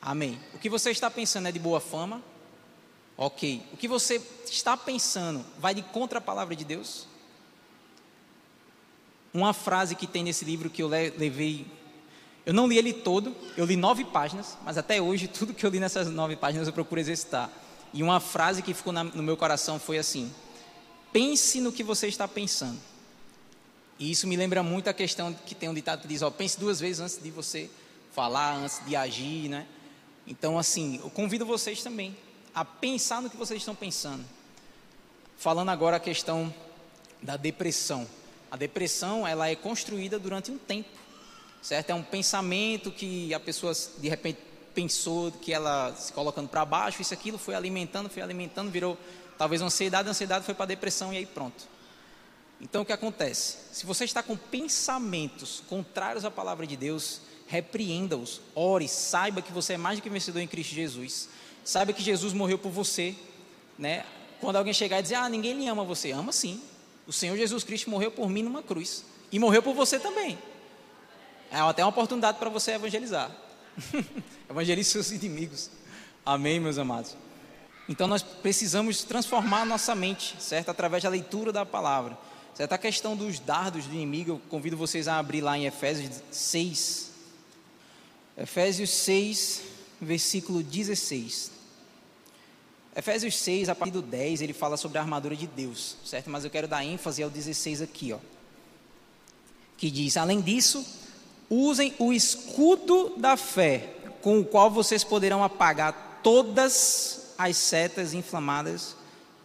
Amém. 0.00 0.38
O 0.54 0.58
que 0.58 0.68
você 0.68 0.90
está 0.90 1.10
pensando 1.10 1.48
é 1.48 1.52
de 1.52 1.58
boa 1.58 1.80
fama? 1.80 2.22
Ok. 3.16 3.62
O 3.72 3.76
que 3.76 3.88
você 3.88 4.20
está 4.44 4.76
pensando 4.76 5.44
vai 5.58 5.74
de 5.74 5.82
contra 5.82 6.18
a 6.18 6.22
palavra 6.22 6.54
de 6.54 6.64
Deus? 6.64 7.06
Uma 9.32 9.52
frase 9.52 9.94
que 9.94 10.06
tem 10.06 10.24
nesse 10.24 10.44
livro 10.44 10.68
que 10.68 10.82
eu 10.82 10.88
levei 10.88 11.66
eu 12.44 12.54
não 12.54 12.66
li 12.66 12.78
ele 12.78 12.92
todo, 12.92 13.34
eu 13.56 13.64
li 13.64 13.76
nove 13.76 14.04
páginas, 14.04 14.56
mas 14.64 14.78
até 14.78 15.00
hoje 15.00 15.28
tudo 15.28 15.52
que 15.52 15.64
eu 15.64 15.70
li 15.70 15.78
nessas 15.78 16.08
nove 16.08 16.36
páginas 16.36 16.66
eu 16.66 16.72
procuro 16.72 17.00
exercitar. 17.00 17.50
E 17.92 18.02
uma 18.02 18.20
frase 18.20 18.62
que 18.62 18.72
ficou 18.72 18.92
na, 18.92 19.04
no 19.04 19.22
meu 19.22 19.36
coração 19.36 19.78
foi 19.78 19.98
assim: 19.98 20.32
pense 21.12 21.60
no 21.60 21.72
que 21.72 21.82
você 21.82 22.08
está 22.08 22.26
pensando. 22.26 22.78
E 23.98 24.10
isso 24.10 24.26
me 24.26 24.36
lembra 24.36 24.62
muito 24.62 24.88
a 24.88 24.94
questão 24.94 25.32
que 25.44 25.54
tem 25.54 25.68
um 25.68 25.74
ditado 25.74 26.02
que 26.02 26.08
diz: 26.08 26.22
ó, 26.22 26.30
pense 26.30 26.58
duas 26.58 26.80
vezes 26.80 27.00
antes 27.00 27.22
de 27.22 27.30
você 27.30 27.70
falar, 28.12 28.54
antes 28.54 28.80
de 28.86 28.96
agir, 28.96 29.48
né? 29.48 29.66
Então, 30.26 30.58
assim, 30.58 30.98
eu 31.02 31.10
convido 31.10 31.44
vocês 31.44 31.82
também 31.82 32.16
a 32.54 32.64
pensar 32.64 33.20
no 33.20 33.28
que 33.28 33.36
vocês 33.36 33.60
estão 33.60 33.74
pensando. 33.74 34.24
Falando 35.36 35.70
agora 35.70 35.96
a 35.96 36.00
questão 36.00 36.52
da 37.22 37.36
depressão. 37.36 38.06
A 38.50 38.56
depressão, 38.56 39.26
ela 39.26 39.48
é 39.48 39.54
construída 39.54 40.18
durante 40.18 40.50
um 40.50 40.58
tempo, 40.58 40.88
certo? 41.62 41.90
É 41.90 41.94
um 41.94 42.02
pensamento 42.02 42.90
que 42.90 43.32
a 43.32 43.40
pessoa, 43.40 43.72
de 43.98 44.08
repente, 44.08 44.38
pensou 44.74 45.30
que 45.32 45.52
ela 45.52 45.94
se 45.94 46.12
colocando 46.12 46.48
para 46.48 46.64
baixo, 46.64 47.02
isso 47.02 47.14
aquilo 47.14 47.38
foi 47.38 47.54
alimentando, 47.54 48.08
foi 48.08 48.22
alimentando, 48.22 48.70
virou 48.70 48.96
talvez 49.36 49.62
ansiedade, 49.62 50.08
ansiedade 50.08 50.44
foi 50.44 50.54
para 50.54 50.66
depressão 50.66 51.12
e 51.12 51.18
aí 51.18 51.26
pronto. 51.26 51.68
Então 52.60 52.82
o 52.82 52.84
que 52.84 52.92
acontece? 52.92 53.56
Se 53.72 53.86
você 53.86 54.04
está 54.04 54.22
com 54.22 54.36
pensamentos 54.36 55.62
contrários 55.68 56.24
à 56.24 56.30
palavra 56.30 56.66
de 56.66 56.76
Deus, 56.76 57.22
repreenda-os, 57.46 58.40
ore, 58.54 58.86
saiba 58.86 59.40
que 59.40 59.52
você 59.52 59.72
é 59.72 59.76
mais 59.78 59.98
do 59.98 60.02
que 60.02 60.10
vencedor 60.10 60.40
em 60.40 60.46
Cristo 60.46 60.74
Jesus. 60.74 61.28
Saiba 61.64 61.92
que 61.92 62.02
Jesus 62.02 62.32
morreu 62.32 62.58
por 62.58 62.70
você, 62.70 63.14
né? 63.78 64.04
Quando 64.40 64.56
alguém 64.56 64.72
chegar 64.72 64.98
e 64.98 65.02
dizer: 65.02 65.16
"Ah, 65.16 65.28
ninguém 65.28 65.54
lhe 65.54 65.66
ama 65.66 65.84
você", 65.84 66.12
ama 66.12 66.32
sim. 66.32 66.62
O 67.06 67.12
Senhor 67.12 67.36
Jesus 67.36 67.64
Cristo 67.64 67.90
morreu 67.90 68.10
por 68.10 68.28
mim 68.28 68.42
numa 68.42 68.62
cruz 68.62 69.04
e 69.32 69.38
morreu 69.38 69.62
por 69.62 69.74
você 69.74 69.98
também. 69.98 70.38
É 71.50 71.58
até 71.58 71.82
uma 71.82 71.90
oportunidade 71.90 72.38
para 72.38 72.48
você 72.48 72.72
evangelizar. 72.72 73.30
Evangelize 74.48 74.90
seus 74.90 75.10
inimigos. 75.10 75.70
Amém, 76.24 76.60
meus 76.60 76.78
amados. 76.78 77.16
Então 77.88 78.06
nós 78.06 78.22
precisamos 78.22 79.02
transformar 79.02 79.64
nossa 79.64 79.94
mente, 79.94 80.36
certo? 80.40 80.70
Através 80.70 81.02
da 81.02 81.08
leitura 81.08 81.52
da 81.52 81.66
palavra. 81.66 82.16
Certo? 82.54 82.72
A 82.72 82.78
questão 82.78 83.16
dos 83.16 83.38
dardos 83.38 83.86
do 83.86 83.94
inimigo, 83.94 84.32
eu 84.32 84.40
convido 84.48 84.76
vocês 84.76 85.08
a 85.08 85.18
abrir 85.18 85.40
lá 85.40 85.56
em 85.56 85.66
Efésios 85.66 86.22
6. 86.30 87.10
Efésios 88.36 88.90
6, 88.90 89.62
versículo 90.00 90.62
16. 90.62 91.52
Efésios 92.94 93.38
6, 93.38 93.68
a 93.68 93.74
partir 93.74 93.92
do 93.92 94.02
10, 94.02 94.42
ele 94.42 94.52
fala 94.52 94.76
sobre 94.76 94.98
a 94.98 95.00
armadura 95.00 95.36
de 95.36 95.46
Deus, 95.46 95.96
certo? 96.04 96.28
Mas 96.28 96.44
eu 96.44 96.50
quero 96.50 96.66
dar 96.66 96.84
ênfase 96.84 97.22
ao 97.22 97.30
16 97.30 97.82
aqui, 97.82 98.12
ó. 98.12 98.18
Que 99.76 99.90
diz: 99.90 100.16
Além 100.16 100.40
disso, 100.40 100.84
usem 101.50 101.94
o 101.98 102.12
escudo 102.12 103.14
da 103.16 103.36
fé, 103.36 103.92
com 104.22 104.38
o 104.38 104.44
qual 104.44 104.70
vocês 104.70 105.02
poderão 105.02 105.42
apagar 105.42 106.20
todas 106.22 107.34
as 107.36 107.56
setas 107.56 108.14
inflamadas 108.14 108.94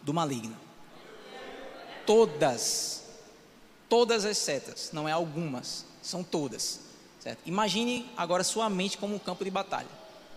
do 0.02 0.14
maligno. 0.14 0.56
Todas. 2.06 3.02
Todas 3.88 4.24
as 4.24 4.38
setas, 4.38 4.90
não 4.92 5.08
é 5.08 5.12
algumas, 5.12 5.84
são 6.02 6.22
todas. 6.22 6.80
Certo? 7.20 7.40
Imagine 7.46 8.08
agora 8.16 8.44
sua 8.44 8.70
mente 8.70 8.98
como 8.98 9.14
um 9.14 9.18
campo 9.18 9.44
de 9.44 9.50
batalha. 9.50 9.88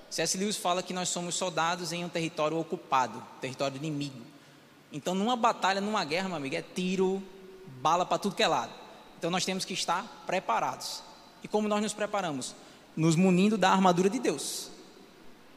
C.S. 0.10 0.38
Lewis 0.38 0.58
fala 0.58 0.82
que 0.82 0.94
nós 0.94 1.10
somos 1.10 1.36
soldados 1.36 1.92
em 1.92 2.04
um 2.04 2.10
território 2.10 2.58
ocupado, 2.58 3.24
território 3.40 3.78
inimigo. 3.78 4.22
Então, 4.92 5.14
numa 5.14 5.36
batalha, 5.36 5.80
numa 5.80 6.04
guerra, 6.04 6.28
meu 6.28 6.38
amigo, 6.38 6.56
é 6.56 6.64
tiro, 6.64 7.22
bala 7.80 8.06
para 8.06 8.18
tudo 8.18 8.36
que 8.36 8.42
é 8.42 8.48
lado. 8.48 8.74
Então, 9.18 9.30
nós 9.30 9.46
temos 9.46 9.66
que 9.66 9.74
estar 9.74 10.24
preparados. 10.26 11.04
E 11.44 11.48
como 11.48 11.68
nós 11.68 11.82
nos 11.82 11.94
preparamos? 11.94 12.56
Nos 12.96 13.16
munindo 13.16 13.58
da 13.58 13.72
armadura 13.72 14.10
de 14.10 14.20
Deus. 14.20 14.70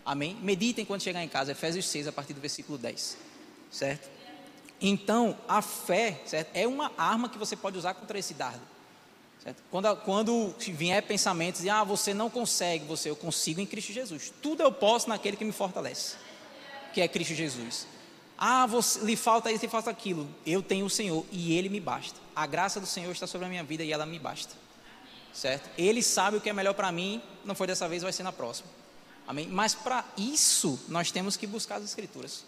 Amém? 0.04 0.36
Meditem 0.42 0.84
quando 0.84 1.02
chegar 1.02 1.22
em 1.22 1.28
casa, 1.28 1.52
Efésios 1.52 1.86
6, 1.88 2.08
a 2.08 2.12
partir 2.12 2.34
do 2.34 2.40
versículo 2.40 2.76
10. 2.76 3.16
Certo? 3.70 4.10
Então, 4.80 5.38
a 5.46 5.62
fé 5.62 6.20
certo? 6.26 6.50
é 6.54 6.66
uma 6.66 6.90
arma 6.98 7.28
que 7.28 7.38
você 7.38 7.54
pode 7.54 7.78
usar 7.78 7.94
contra 7.94 8.18
esse 8.18 8.34
dardo. 8.34 8.60
Certo? 9.42 9.62
Quando, 9.70 9.96
quando 9.98 10.54
vier 10.58 11.02
pensamentos 11.02 11.62
de, 11.62 11.70
ah, 11.70 11.84
você 11.84 12.12
não 12.12 12.28
consegue, 12.28 12.84
você, 12.84 13.10
eu 13.10 13.16
consigo 13.16 13.60
em 13.60 13.66
Cristo 13.66 13.92
Jesus. 13.92 14.32
Tudo 14.42 14.62
eu 14.62 14.72
posso 14.72 15.08
naquele 15.08 15.36
que 15.36 15.44
me 15.44 15.52
fortalece, 15.52 16.16
que 16.92 17.00
é 17.00 17.08
Cristo 17.08 17.34
Jesus. 17.34 17.86
Ah, 18.36 18.66
você, 18.66 19.04
lhe 19.04 19.16
falta 19.16 19.52
isso, 19.52 19.64
lhe 19.64 19.70
falta 19.70 19.88
aquilo. 19.88 20.28
Eu 20.44 20.62
tenho 20.62 20.86
o 20.86 20.90
Senhor 20.90 21.24
e 21.30 21.56
Ele 21.56 21.68
me 21.68 21.80
basta. 21.80 22.18
A 22.34 22.46
graça 22.46 22.80
do 22.80 22.86
Senhor 22.86 23.12
está 23.12 23.26
sobre 23.26 23.46
a 23.46 23.50
minha 23.50 23.62
vida 23.62 23.84
e 23.84 23.92
ela 23.92 24.04
me 24.04 24.18
basta. 24.18 24.54
Certo? 25.32 25.70
Ele 25.78 26.02
sabe 26.02 26.36
o 26.36 26.40
que 26.40 26.50
é 26.50 26.52
melhor 26.52 26.74
para 26.74 26.92
mim, 26.92 27.22
não 27.44 27.54
foi 27.54 27.66
dessa 27.66 27.88
vez, 27.88 28.02
vai 28.02 28.12
ser 28.12 28.22
na 28.22 28.32
próxima. 28.32 28.68
Amém? 29.26 29.48
Mas 29.48 29.74
para 29.74 30.04
isso, 30.16 30.78
nós 30.88 31.10
temos 31.10 31.36
que 31.36 31.46
buscar 31.46 31.76
as 31.76 31.84
Escrituras. 31.84 32.44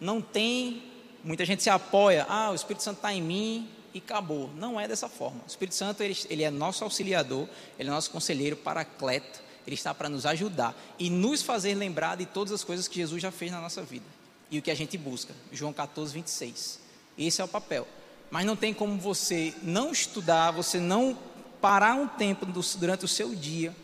Não 0.00 0.20
tem, 0.20 0.82
muita 1.22 1.44
gente 1.44 1.62
se 1.62 1.70
apoia, 1.70 2.26
ah, 2.28 2.50
o 2.50 2.54
Espírito 2.54 2.82
Santo 2.82 2.96
está 2.96 3.12
em 3.12 3.22
mim, 3.22 3.68
e 3.94 3.98
acabou. 3.98 4.50
Não 4.56 4.80
é 4.80 4.88
dessa 4.88 5.08
forma. 5.08 5.40
O 5.44 5.48
Espírito 5.48 5.74
Santo 5.74 6.02
ele, 6.02 6.16
ele 6.28 6.42
é 6.42 6.50
nosso 6.50 6.84
auxiliador, 6.84 7.48
ele 7.78 7.88
é 7.88 7.92
nosso 7.92 8.10
conselheiro, 8.10 8.56
paracleto, 8.56 9.40
ele 9.66 9.74
está 9.74 9.94
para 9.94 10.08
nos 10.08 10.26
ajudar 10.26 10.74
e 10.98 11.08
nos 11.10 11.42
fazer 11.42 11.74
lembrar 11.74 12.16
de 12.16 12.26
todas 12.26 12.52
as 12.52 12.64
coisas 12.64 12.88
que 12.88 12.96
Jesus 12.96 13.22
já 13.22 13.30
fez 13.30 13.52
na 13.52 13.60
nossa 13.60 13.82
vida 13.82 14.06
e 14.50 14.58
o 14.58 14.62
que 14.62 14.70
a 14.70 14.74
gente 14.74 14.98
busca. 14.98 15.34
João 15.52 15.72
14, 15.72 16.12
26. 16.12 16.80
Esse 17.16 17.40
é 17.40 17.44
o 17.44 17.48
papel. 17.48 17.86
Mas 18.30 18.44
não 18.46 18.56
tem 18.56 18.72
como 18.72 18.98
você 18.98 19.54
não 19.62 19.92
estudar, 19.92 20.50
você 20.50 20.80
não 20.80 21.16
parar 21.62 21.94
um 21.94 22.08
tempo 22.08 22.44
durante 22.44 23.04
o 23.04 23.08
seu 23.08 23.34
dia 23.34 23.74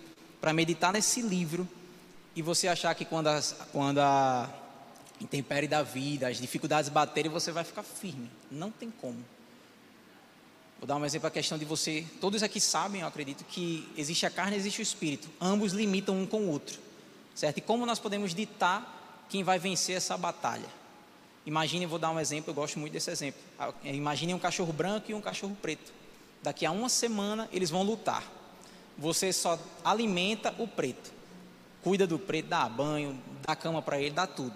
para 0.40 0.52
meditar 0.52 0.92
nesse 0.92 1.22
livro 1.22 1.66
e 2.34 2.42
você 2.42 2.66
achar 2.66 2.92
que 2.94 3.04
quando, 3.04 3.28
as, 3.28 3.54
quando 3.72 3.98
a 4.00 4.50
intempérie 5.20 5.68
da 5.68 5.82
vida, 5.82 6.28
as 6.28 6.38
dificuldades 6.38 6.90
baterem, 6.90 7.30
você 7.30 7.52
vai 7.52 7.62
ficar 7.62 7.84
firme. 7.84 8.28
Não 8.50 8.70
tem 8.70 8.90
como. 8.90 9.24
Vou 10.78 10.86
dar 10.86 10.96
um 10.96 11.04
exemplo 11.04 11.28
a 11.28 11.30
questão 11.30 11.56
de 11.56 11.64
você. 11.64 12.04
Todos 12.20 12.42
aqui 12.42 12.60
sabem, 12.60 13.00
eu 13.00 13.06
acredito, 13.06 13.44
que 13.44 13.88
existe 13.96 14.26
a 14.26 14.30
carne 14.30 14.56
e 14.56 14.58
existe 14.58 14.80
o 14.80 14.82
espírito. 14.82 15.28
Ambos 15.40 15.72
limitam 15.72 16.20
um 16.20 16.26
com 16.26 16.42
o 16.42 16.50
outro. 16.50 16.78
Certo? 17.34 17.58
E 17.58 17.60
como 17.60 17.86
nós 17.86 18.00
podemos 18.00 18.34
ditar 18.34 19.24
quem 19.28 19.44
vai 19.44 19.58
vencer 19.58 19.96
essa 19.96 20.16
batalha? 20.16 20.68
Imagine, 21.46 21.86
vou 21.86 21.98
dar 21.98 22.10
um 22.10 22.20
exemplo, 22.20 22.50
eu 22.50 22.54
gosto 22.54 22.78
muito 22.78 22.92
desse 22.92 23.10
exemplo. 23.10 23.40
Ah, 23.58 23.72
imagine 23.84 24.34
um 24.34 24.38
cachorro 24.38 24.72
branco 24.72 25.10
e 25.10 25.14
um 25.14 25.20
cachorro 25.20 25.56
preto. 25.60 25.92
Daqui 26.42 26.64
a 26.64 26.70
uma 26.70 26.88
semana 26.88 27.48
eles 27.52 27.70
vão 27.70 27.82
lutar. 27.82 28.24
Você 28.96 29.32
só 29.32 29.58
alimenta 29.84 30.54
o 30.58 30.66
preto. 30.66 31.12
Cuida 31.82 32.06
do 32.06 32.18
preto, 32.18 32.48
dá 32.48 32.68
banho, 32.68 33.20
dá 33.46 33.54
cama 33.54 33.80
para 33.80 34.00
ele, 34.00 34.10
dá 34.10 34.26
tudo. 34.26 34.54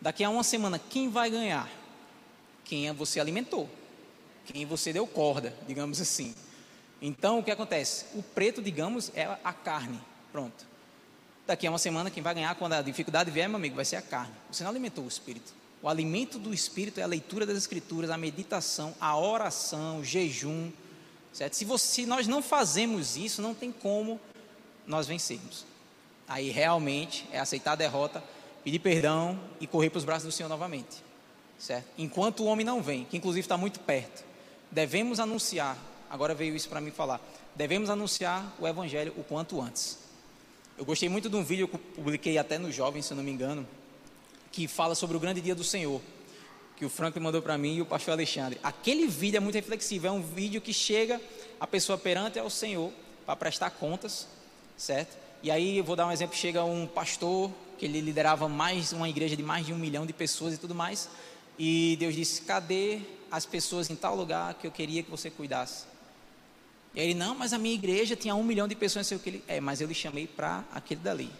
Daqui 0.00 0.22
a 0.22 0.30
uma 0.30 0.44
semana, 0.44 0.78
quem 0.78 1.08
vai 1.08 1.30
ganhar? 1.30 1.68
Quem 2.64 2.92
você 2.92 3.18
alimentou 3.18 3.68
quem 4.52 4.64
você 4.64 4.92
deu 4.92 5.06
corda, 5.06 5.54
digamos 5.66 6.00
assim. 6.00 6.34
Então, 7.00 7.38
o 7.38 7.42
que 7.42 7.50
acontece? 7.50 8.06
O 8.14 8.22
preto, 8.22 8.62
digamos, 8.62 9.12
é 9.14 9.24
a 9.44 9.52
carne. 9.52 10.00
Pronto. 10.32 10.66
Daqui 11.46 11.66
a 11.66 11.70
uma 11.70 11.78
semana, 11.78 12.10
quem 12.10 12.22
vai 12.22 12.34
ganhar 12.34 12.54
quando 12.54 12.72
a 12.72 12.82
dificuldade 12.82 13.30
vier, 13.30 13.48
meu 13.48 13.56
amigo, 13.56 13.76
vai 13.76 13.84
ser 13.84 13.96
a 13.96 14.02
carne. 14.02 14.34
Você 14.50 14.64
não 14.64 14.70
alimentou 14.70 15.04
o 15.04 15.08
espírito. 15.08 15.52
O 15.82 15.88
alimento 15.88 16.38
do 16.38 16.52
espírito 16.52 16.98
é 16.98 17.02
a 17.02 17.06
leitura 17.06 17.46
das 17.46 17.56
escrituras, 17.56 18.10
a 18.10 18.18
meditação, 18.18 18.94
a 19.00 19.16
oração, 19.16 20.00
o 20.00 20.04
jejum. 20.04 20.70
Certo? 21.38 21.54
Se, 21.54 21.64
você, 21.64 21.86
se 21.86 22.04
nós 22.04 22.26
não 22.26 22.42
fazemos 22.42 23.16
isso, 23.16 23.40
não 23.40 23.54
tem 23.54 23.70
como 23.70 24.20
nós 24.84 25.06
vencermos. 25.06 25.64
Aí 26.26 26.50
realmente 26.50 27.28
é 27.30 27.38
aceitar 27.38 27.72
a 27.72 27.76
derrota, 27.76 28.24
pedir 28.64 28.80
perdão 28.80 29.38
e 29.60 29.66
correr 29.68 29.88
para 29.88 29.98
os 29.98 30.04
braços 30.04 30.24
do 30.24 30.32
Senhor 30.32 30.48
novamente. 30.48 30.96
Certo? 31.56 31.86
Enquanto 31.96 32.40
o 32.40 32.46
homem 32.46 32.66
não 32.66 32.82
vem, 32.82 33.04
que 33.04 33.16
inclusive 33.16 33.44
está 33.44 33.56
muito 33.56 33.78
perto, 33.78 34.24
devemos 34.68 35.20
anunciar, 35.20 35.78
agora 36.10 36.34
veio 36.34 36.56
isso 36.56 36.68
para 36.68 36.80
mim 36.80 36.90
falar, 36.90 37.20
devemos 37.54 37.88
anunciar 37.88 38.52
o 38.58 38.66
Evangelho 38.66 39.14
o 39.16 39.22
quanto 39.22 39.60
antes. 39.60 39.96
Eu 40.76 40.84
gostei 40.84 41.08
muito 41.08 41.30
de 41.30 41.36
um 41.36 41.44
vídeo 41.44 41.68
que 41.68 41.76
eu 41.76 41.80
publiquei 41.94 42.36
até 42.36 42.58
no 42.58 42.72
Jovem, 42.72 43.00
se 43.00 43.12
eu 43.12 43.16
não 43.16 43.22
me 43.22 43.30
engano, 43.30 43.64
que 44.50 44.66
fala 44.66 44.96
sobre 44.96 45.16
o 45.16 45.20
grande 45.20 45.40
dia 45.40 45.54
do 45.54 45.62
Senhor, 45.62 46.02
que 46.78 46.84
o 46.84 46.88
Franklin 46.88 47.20
mandou 47.20 47.42
para 47.42 47.58
mim 47.58 47.74
e 47.74 47.82
o 47.82 47.86
pastor 47.86 48.12
Alexandre. 48.12 48.60
Aquele 48.62 49.08
vídeo 49.08 49.36
é 49.36 49.40
muito 49.40 49.56
reflexivo, 49.56 50.06
é 50.06 50.10
um 50.12 50.22
vídeo 50.22 50.60
que 50.60 50.72
chega 50.72 51.20
a 51.58 51.66
pessoa 51.66 51.98
perante 51.98 52.38
ao 52.38 52.48
Senhor 52.48 52.92
para 53.26 53.34
prestar 53.34 53.70
contas, 53.70 54.28
certo? 54.76 55.18
E 55.42 55.50
aí 55.50 55.78
eu 55.78 55.82
vou 55.82 55.96
dar 55.96 56.06
um 56.06 56.12
exemplo, 56.12 56.36
chega 56.36 56.62
um 56.62 56.86
pastor 56.86 57.50
que 57.76 57.84
ele 57.84 58.00
liderava 58.00 58.48
mais 58.48 58.92
uma 58.92 59.08
igreja 59.08 59.36
de 59.36 59.42
mais 59.42 59.66
de 59.66 59.72
um 59.72 59.78
milhão 59.78 60.06
de 60.06 60.12
pessoas 60.12 60.54
e 60.54 60.56
tudo 60.56 60.72
mais, 60.72 61.08
e 61.58 61.96
Deus 61.98 62.14
disse: 62.14 62.42
cadê 62.42 63.00
as 63.28 63.44
pessoas 63.44 63.90
em 63.90 63.96
tal 63.96 64.14
lugar 64.14 64.54
que 64.54 64.66
eu 64.66 64.70
queria 64.70 65.02
que 65.02 65.10
você 65.10 65.30
cuidasse. 65.30 65.84
E 66.94 67.00
ele, 67.00 67.14
não, 67.14 67.34
mas 67.34 67.52
a 67.52 67.58
minha 67.58 67.74
igreja 67.74 68.14
tinha 68.14 68.36
um 68.36 68.44
milhão 68.44 68.68
de 68.68 68.76
pessoas, 68.76 69.04
não 69.04 69.08
sei 69.08 69.16
o 69.16 69.20
que 69.20 69.28
ele. 69.30 69.44
É, 69.48 69.60
mas 69.60 69.80
eu 69.80 69.88
lhe 69.88 69.94
chamei 69.94 70.28
para 70.28 70.64
aquele 70.72 71.00
dali. 71.00 71.30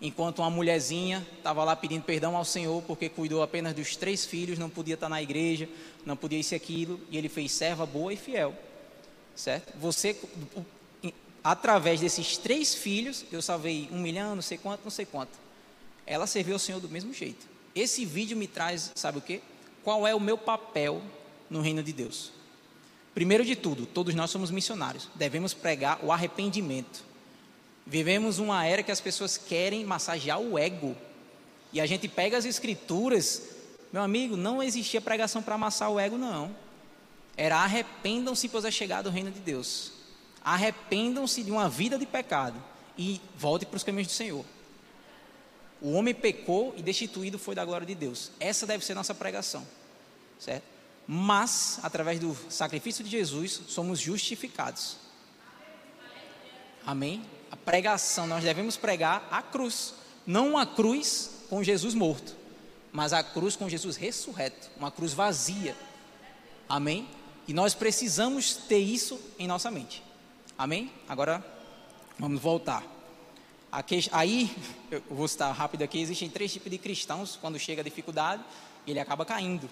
Enquanto 0.00 0.38
uma 0.38 0.50
mulherzinha 0.50 1.26
estava 1.36 1.64
lá 1.64 1.74
pedindo 1.74 2.04
perdão 2.04 2.36
ao 2.36 2.44
Senhor 2.44 2.82
porque 2.82 3.08
cuidou 3.08 3.42
apenas 3.42 3.74
dos 3.74 3.96
três 3.96 4.24
filhos, 4.24 4.58
não 4.58 4.70
podia 4.70 4.94
estar 4.94 5.08
na 5.08 5.20
igreja, 5.20 5.68
não 6.06 6.16
podia 6.16 6.38
isso 6.38 6.54
e 6.54 6.56
aquilo, 6.56 7.00
e 7.10 7.18
ele 7.18 7.28
fez 7.28 7.50
serva 7.52 7.84
boa 7.84 8.12
e 8.12 8.16
fiel. 8.16 8.54
Certo? 9.34 9.76
Você, 9.78 10.16
através 11.42 12.00
desses 12.00 12.36
três 12.36 12.74
filhos, 12.74 13.24
eu 13.32 13.42
salvei 13.42 13.88
um 13.90 13.98
milhão, 13.98 14.34
não 14.36 14.42
sei 14.42 14.58
quanto, 14.58 14.82
não 14.84 14.90
sei 14.90 15.04
quanto. 15.04 15.36
Ela 16.06 16.26
serviu 16.26 16.54
ao 16.54 16.60
Senhor 16.60 16.80
do 16.80 16.88
mesmo 16.88 17.12
jeito. 17.12 17.46
Esse 17.74 18.04
vídeo 18.04 18.36
me 18.36 18.46
traz, 18.46 18.92
sabe 18.94 19.18
o 19.18 19.20
que? 19.20 19.40
qual 19.88 20.06
é 20.06 20.14
o 20.14 20.20
meu 20.20 20.36
papel 20.36 21.00
no 21.48 21.62
reino 21.62 21.82
de 21.82 21.94
Deus. 21.94 22.30
Primeiro 23.14 23.42
de 23.42 23.56
tudo, 23.56 23.86
todos 23.86 24.14
nós 24.14 24.30
somos 24.30 24.50
missionários. 24.50 25.08
Devemos 25.14 25.54
pregar 25.54 25.98
o 26.04 26.12
arrependimento. 26.12 27.02
Vivemos 27.88 28.38
uma 28.38 28.64
era 28.64 28.82
que 28.82 28.92
as 28.92 29.00
pessoas 29.00 29.36
querem 29.36 29.84
massagear 29.84 30.38
o 30.38 30.56
ego. 30.56 30.96
E 31.72 31.80
a 31.80 31.86
gente 31.86 32.06
pega 32.06 32.36
as 32.36 32.44
escrituras, 32.44 33.42
meu 33.92 34.02
amigo, 34.02 34.36
não 34.36 34.62
existia 34.62 35.00
pregação 35.00 35.42
para 35.42 35.56
amassar 35.56 35.90
o 35.90 35.98
ego, 35.98 36.16
não. 36.16 36.54
Era 37.36 37.56
arrependam-se, 37.56 38.48
pois 38.48 38.64
é 38.64 38.70
chegado 38.70 39.06
o 39.06 39.10
reino 39.10 39.30
de 39.30 39.40
Deus. 39.40 39.92
Arrependam-se 40.44 41.42
de 41.42 41.50
uma 41.50 41.68
vida 41.68 41.98
de 41.98 42.06
pecado 42.06 42.62
e 42.96 43.20
volte 43.36 43.66
para 43.66 43.76
os 43.76 43.82
caminhos 43.82 44.08
do 44.08 44.12
Senhor. 44.12 44.44
O 45.80 45.92
homem 45.92 46.14
pecou 46.14 46.74
e 46.76 46.82
destituído 46.82 47.38
foi 47.38 47.54
da 47.54 47.64
glória 47.64 47.86
de 47.86 47.94
Deus. 47.94 48.30
Essa 48.38 48.66
deve 48.66 48.84
ser 48.84 48.94
nossa 48.94 49.14
pregação, 49.14 49.66
certo? 50.38 50.78
mas 51.10 51.80
através 51.82 52.20
do 52.20 52.36
sacrifício 52.50 53.02
de 53.02 53.08
Jesus 53.08 53.62
somos 53.66 53.98
justificados. 53.98 54.98
Amém? 56.84 57.24
A 57.50 57.56
pregação, 57.56 58.26
nós 58.26 58.44
devemos 58.44 58.76
pregar 58.76 59.26
a 59.30 59.42
cruz, 59.42 59.94
não 60.26 60.56
a 60.56 60.66
cruz 60.66 61.30
com 61.48 61.62
Jesus 61.62 61.94
morto, 61.94 62.36
mas 62.92 63.12
a 63.12 63.22
cruz 63.22 63.56
com 63.56 63.68
Jesus 63.68 63.96
ressurreto, 63.96 64.68
uma 64.76 64.90
cruz 64.90 65.12
vazia. 65.12 65.76
Amém? 66.68 67.08
E 67.46 67.52
nós 67.52 67.74
precisamos 67.74 68.54
ter 68.54 68.78
isso 68.78 69.18
em 69.38 69.46
nossa 69.46 69.70
mente. 69.70 70.02
Amém? 70.56 70.92
Agora 71.08 71.44
vamos 72.18 72.40
voltar. 72.40 72.84
Aí, 74.12 74.54
eu 74.90 75.02
vou 75.10 75.28
citar 75.28 75.54
rápido 75.54 75.82
aqui, 75.82 76.00
existem 76.00 76.28
três 76.28 76.52
tipos 76.52 76.70
de 76.70 76.78
cristãos, 76.78 77.38
quando 77.40 77.58
chega 77.58 77.80
a 77.80 77.84
dificuldade, 77.84 78.42
ele 78.86 78.98
acaba 78.98 79.24
caindo. 79.24 79.68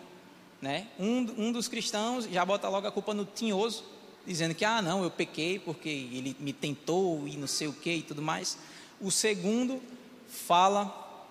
Né? 0.60 0.86
Um, 0.98 1.48
um 1.48 1.52
dos 1.52 1.68
cristãos 1.68 2.24
já 2.24 2.44
bota 2.44 2.68
logo 2.68 2.86
a 2.86 2.92
culpa 2.92 3.12
no 3.12 3.24
tinhoso, 3.24 3.84
dizendo 4.26 4.54
que, 4.54 4.64
ah, 4.64 4.82
não, 4.82 5.02
eu 5.02 5.10
pequei 5.10 5.58
porque 5.58 5.88
ele 5.88 6.36
me 6.40 6.52
tentou 6.52 7.26
e 7.28 7.36
não 7.36 7.46
sei 7.46 7.68
o 7.68 7.72
que 7.72 7.92
e 7.92 8.02
tudo 8.02 8.20
mais. 8.20 8.58
O 9.00 9.10
segundo 9.10 9.80
fala, 10.28 11.28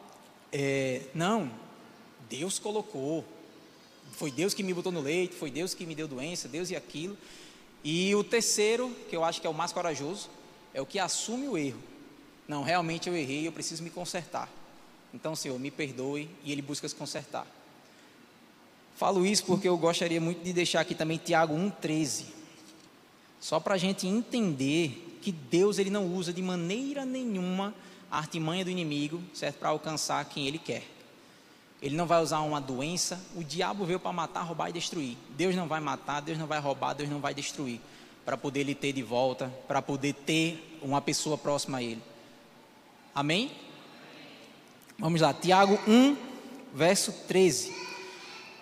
é, 0.52 1.02
não, 1.14 1.52
Deus 2.30 2.58
colocou, 2.58 3.26
foi 4.14 4.32
Deus 4.32 4.54
que 4.54 4.64
me 4.64 4.74
botou 4.74 4.92
no 4.92 5.02
leito, 5.02 5.36
foi 5.36 5.52
Deus 5.52 5.74
que 5.74 5.86
me 5.86 5.94
deu 5.94 6.08
doença, 6.08 6.48
Deus 6.48 6.70
e 6.70 6.76
aquilo. 6.76 7.18
E 7.84 8.16
o 8.16 8.24
terceiro, 8.24 8.96
que 9.10 9.16
eu 9.16 9.24
acho 9.24 9.42
que 9.42 9.48
é 9.48 9.50
o 9.50 9.54
mais 9.54 9.74
corajoso, 9.74 10.30
é 10.74 10.82
o 10.82 10.86
que 10.86 10.98
assume 10.98 11.48
o 11.48 11.58
erro. 11.58 11.82
Não, 12.48 12.64
realmente 12.64 13.10
eu 13.10 13.16
errei, 13.16 13.48
eu 13.48 13.52
preciso 13.52 13.84
me 13.84 13.90
consertar. 13.90 14.50
Então, 15.14 15.36
Senhor, 15.36 15.60
me 15.60 15.72
perdoe, 15.72 16.30
e 16.44 16.52
ele 16.52 16.62
busca 16.62 16.88
se 16.88 16.96
consertar. 16.96 17.48
Falo 18.96 19.26
isso 19.26 19.44
porque 19.46 19.68
eu 19.68 19.78
gostaria 19.78 20.22
muito 20.22 20.44
de 20.44 20.54
deixar 20.54 20.82
aqui 20.82 20.96
também 20.96 21.18
Tiago 21.18 21.54
1,13. 21.54 22.35
Só 23.40 23.60
para 23.60 23.76
a 23.76 23.78
gente 23.78 24.08
entender 24.08 25.20
que 25.22 25.32
Deus 25.32 25.78
ele 25.80 25.90
não 25.90 26.06
usa 26.14 26.32
de 26.32 26.42
maneira 26.42 27.06
nenhuma 27.06 27.74
a 28.12 28.18
artimanha 28.18 28.64
do 28.64 28.72
inimigo, 28.72 29.22
certo? 29.34 29.58
Para 29.58 29.70
alcançar 29.70 30.24
quem 30.26 30.48
ele 30.48 30.60
quer. 30.60 30.84
Ele 31.82 31.96
não 31.96 32.06
vai 32.06 32.22
usar 32.22 32.40
uma 32.40 32.62
doença. 32.62 33.20
O 33.36 33.44
diabo 33.44 33.86
veio 33.86 34.00
para 34.00 34.14
matar, 34.14 34.42
roubar 34.44 34.70
e 34.70 34.74
destruir. 34.74 35.18
Deus 35.38 35.56
não 35.56 35.68
vai 35.68 35.80
matar, 35.80 36.22
Deus 36.22 36.38
não 36.38 36.48
vai 36.48 36.60
roubar, 36.60 36.94
Deus 36.94 37.10
não 37.10 37.20
vai 37.20 37.34
destruir. 37.34 37.80
Para 38.24 38.38
poder 38.38 38.62
ele 38.62 38.74
ter 38.74 38.94
de 38.94 39.04
volta, 39.04 39.54
para 39.68 39.82
poder 39.82 40.14
ter 40.14 40.80
uma 40.82 41.02
pessoa 41.02 41.38
próxima 41.38 41.80
a 41.80 41.84
ele. 41.84 42.02
Amém? 43.14 43.52
Vamos 44.98 45.22
lá, 45.22 45.34
Tiago 45.34 45.78
1, 45.88 46.18
verso 46.74 47.12
13. 47.28 47.76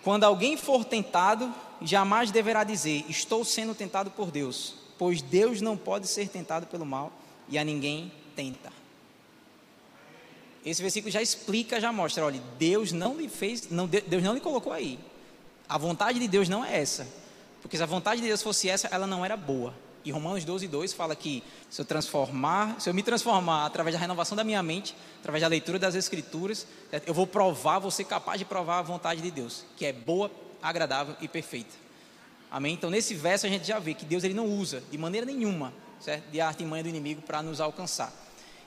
Quando 0.04 0.24
alguém 0.24 0.58
for 0.58 0.84
tentado, 0.84 1.54
jamais 1.82 2.32
deverá 2.32 2.64
dizer: 2.64 3.06
Estou 3.10 3.44
sendo 3.44 3.74
tentado 3.74 4.12
por 4.12 4.32
Deus, 4.32 4.76
pois 4.98 5.22
Deus 5.22 5.62
não 5.62 5.76
pode 5.78 6.08
ser 6.08 6.28
tentado 6.30 6.68
pelo 6.68 6.86
mal 6.86 7.12
e 7.50 7.58
a 7.58 7.64
ninguém 7.64 8.12
tenta. 8.36 8.72
Esse 10.66 10.82
versículo 10.82 11.12
já 11.12 11.22
explica, 11.22 11.80
já 11.80 11.92
mostra: 11.92 12.26
olha, 12.26 12.42
Deus 12.58 12.92
não 12.92 13.18
lhe 13.18 13.28
fez, 13.28 13.70
não, 13.70 13.88
Deus 13.88 14.24
não 14.24 14.34
lhe 14.34 14.40
colocou 14.40 14.72
aí. 14.72 14.98
A 15.68 15.78
vontade 15.78 16.20
de 16.20 16.28
Deus 16.28 16.48
não 16.48 16.64
é 16.64 16.80
essa, 16.80 17.08
porque 17.62 17.76
se 17.76 17.84
a 17.84 17.86
vontade 17.86 18.22
de 18.22 18.28
Deus 18.28 18.42
fosse 18.42 18.70
essa, 18.70 18.88
ela 18.88 19.08
não 19.08 19.26
era 19.26 19.36
boa. 19.36 19.74
E 20.06 20.12
Romanos 20.12 20.44
12, 20.44 20.68
2 20.68 20.92
fala 20.92 21.16
que 21.16 21.42
se 21.70 21.80
eu 21.80 21.86
transformar, 21.86 22.80
se 22.80 22.90
eu 22.90 22.94
me 22.94 23.02
transformar 23.02 23.66
através 23.66 23.96
da 23.96 24.00
renovação 24.00 24.36
da 24.36 24.44
minha 24.44 24.62
mente, 24.62 24.94
através 25.20 25.42
da 25.42 25.48
leitura 25.48 25.80
das 25.80 25.96
Escrituras, 25.96 26.68
eu 27.06 27.14
vou 27.14 27.26
provar, 27.26 27.80
vou 27.80 27.90
ser 27.90 28.04
capaz 28.04 28.38
de 28.38 28.44
provar 28.44 28.80
a 28.80 28.82
vontade 28.82 29.22
de 29.22 29.32
Deus, 29.32 29.64
que 29.78 29.86
é 29.86 29.94
boa, 29.94 30.30
agradável 30.64 31.16
e 31.22 31.28
perfeita. 31.28 31.76
Amém? 32.50 32.74
Então, 32.74 32.90
nesse 32.90 33.14
verso 33.14 33.46
a 33.46 33.50
gente 33.50 33.68
já 33.68 33.78
vê 33.78 33.94
que 33.94 34.06
Deus 34.06 34.24
ele 34.24 34.34
não 34.34 34.48
usa 34.48 34.82
de 34.90 34.98
maneira 34.98 35.26
nenhuma 35.26 35.74
certo? 36.04 36.30
de 36.30 36.42
artimanha 36.42 36.84
do 36.84 36.90
inimigo 36.90 37.22
para 37.22 37.42
nos 37.42 37.62
alcançar. 37.62 38.14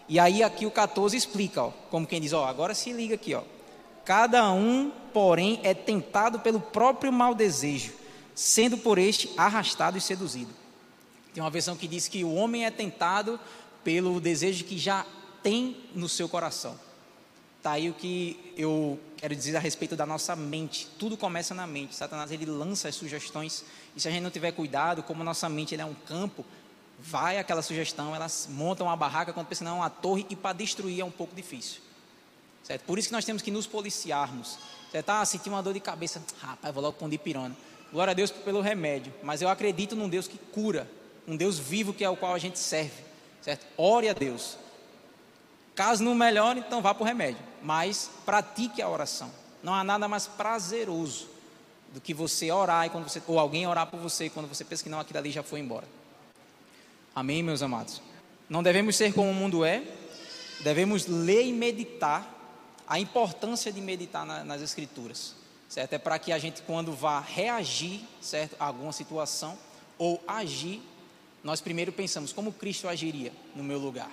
E 0.09 0.19
aí 0.19 0.43
aqui 0.43 0.65
o 0.67 0.71
14 0.71 1.17
explica, 1.17 1.63
ó, 1.63 1.71
como 1.91 2.07
quem 2.07 2.21
diz, 2.21 2.33
ó, 2.33 2.47
agora 2.47 2.75
se 2.75 2.93
liga 2.93 3.15
aqui, 3.15 3.35
ó. 3.35 3.43
Cada 4.05 4.51
um, 4.53 4.93
porém, 5.13 5.61
é 5.65 5.75
tentado 5.75 6.39
pelo 6.39 6.61
próprio 6.61 7.13
mau 7.13 7.35
desejo, 7.35 7.93
sendo 8.35 8.79
por 8.79 8.99
este 8.99 9.31
arrastado 9.37 9.99
e 9.99 10.01
seduzido. 10.01 10.55
Tem 11.35 11.43
uma 11.43 11.51
versão 11.51 11.77
que 11.77 11.89
diz 11.89 12.07
que 12.07 12.23
o 12.23 12.33
homem 12.33 12.65
é 12.65 12.71
tentado 12.71 13.39
pelo 13.83 14.21
desejo 14.21 14.65
que 14.65 14.79
já 14.79 15.05
tem 15.43 15.77
no 15.95 16.09
seu 16.09 16.29
coração. 16.29 16.79
Tá 17.67 17.73
aí 17.73 17.91
o 17.91 17.95
que 17.95 18.39
eu 18.57 18.97
quero 19.17 19.35
dizer 19.35 19.57
a 19.57 19.59
respeito 19.59 19.97
da 19.97 20.07
nossa 20.07 20.37
mente. 20.37 20.87
Tudo 21.01 21.17
começa 21.17 21.53
na 21.53 21.67
mente. 21.67 21.97
Satanás 21.97 22.31
ele 22.31 22.47
lança 22.47 22.87
as 22.87 22.95
sugestões 22.95 23.65
e 23.97 24.01
se 24.01 24.07
a 24.07 24.11
gente 24.13 24.23
não 24.23 24.31
tiver 24.31 24.53
cuidado, 24.53 25.03
como 25.03 25.25
nossa 25.25 25.49
mente 25.49 25.75
é 25.75 25.85
um 25.85 25.93
campo, 25.93 26.45
vai 26.97 27.39
aquela 27.39 27.63
sugestão, 27.63 28.15
elas 28.15 28.49
montam 28.49 28.87
uma 28.87 28.97
barraca 28.97 29.33
quando 29.33 29.49
pensa 29.49 29.65
não 29.65 29.79
uma 29.79 29.91
torre 29.91 30.25
e 30.31 30.37
para 30.37 30.53
destruir 30.53 31.01
é 31.01 31.05
um 31.05 31.11
pouco 31.11 31.35
difícil. 31.35 31.81
Certo? 32.63 32.85
Por 32.85 33.01
isso 33.01 33.09
que 33.09 33.15
nós 33.15 33.25
temos 33.25 33.43
que 33.43 33.51
nos 33.51 33.67
policiarmos. 33.67 34.61
Certo? 34.93 35.11
Ah, 35.11 35.25
senti 35.25 35.49
uma 35.49 35.61
dor 35.61 35.75
de 35.75 35.81
cabeça, 35.81 36.23
rapaz, 36.39 36.73
vou 36.73 36.85
logo 36.85 36.97
pôr 36.97 37.11
de 37.11 37.19
pirona. 37.19 37.57
Glória 37.93 38.13
a 38.13 38.15
Deus 38.15 38.31
pelo 38.31 38.61
remédio, 38.61 39.13
mas 39.25 39.43
eu 39.43 39.49
acredito 39.49 39.97
num 39.97 40.09
Deus 40.09 40.29
que 40.29 40.39
cura 40.39 40.89
um 41.27 41.37
Deus 41.37 41.59
vivo 41.59 41.93
que 41.93 42.05
é 42.05 42.09
o 42.09 42.17
qual 42.17 42.33
a 42.33 42.39
gente 42.39 42.61
serve, 42.61 43.03
certo? 43.43 43.67
Ore 43.77 44.09
a 44.09 44.13
Deus. 44.13 44.57
Caso 45.77 46.03
não 46.03 46.15
melhore, 46.15 46.61
então 46.61 46.81
vá 46.81 46.95
para 46.95 47.03
o 47.03 47.07
remédio, 47.07 47.39
mas 47.67 48.09
pratique 48.25 48.81
a 48.81 48.89
oração. 48.89 49.29
Não 49.61 49.75
há 49.75 49.83
nada 49.83 50.07
mais 50.07 50.29
prazeroso 50.29 51.27
do 51.93 52.01
que 52.01 52.15
você 52.15 52.53
orar 52.53 52.87
e 52.87 52.91
quando 52.91 53.09
você 53.09 53.21
ou 53.27 53.41
alguém 53.41 53.67
orar 53.67 53.89
por 53.89 53.99
você 53.99 54.31
quando 54.31 54.47
você 54.47 54.65
pensa 54.65 54.85
que 54.85 54.89
não 54.89 55.01
aquilo 55.01 55.19
ali 55.19 55.33
já 55.33 55.43
foi 55.43 55.59
embora. 55.59 55.85
Amém, 57.13 57.43
meus 57.43 57.63
amados. 57.63 58.01
Não 58.49 58.63
devemos 58.63 58.95
ser 58.95 59.13
como 59.13 59.29
o 59.29 59.35
mundo 59.35 59.65
é. 59.65 59.83
Devemos 60.61 61.07
ler 61.07 61.45
e 61.45 61.53
meditar 61.53 62.33
a 62.87 63.01
importância 63.01 63.73
de 63.73 63.81
meditar 63.81 64.25
na, 64.25 64.45
nas 64.45 64.63
escrituras, 64.63 65.35
certo? 65.69 65.95
É 65.95 65.99
para 65.99 66.21
que 66.21 66.31
a 66.31 66.39
gente 66.39 66.63
quando 66.63 66.93
vá 66.93 67.19
reagir, 67.19 68.01
certo, 68.21 68.55
a 68.61 68.67
alguma 68.67 68.93
situação 68.93 69.59
ou 69.99 70.23
agir 70.29 70.81
nós 71.43 71.61
primeiro 71.61 71.91
pensamos 71.91 72.33
como 72.33 72.53
Cristo 72.53 72.87
agiria 72.87 73.33
no 73.57 73.65
meu 73.65 73.79
lugar. 73.79 74.11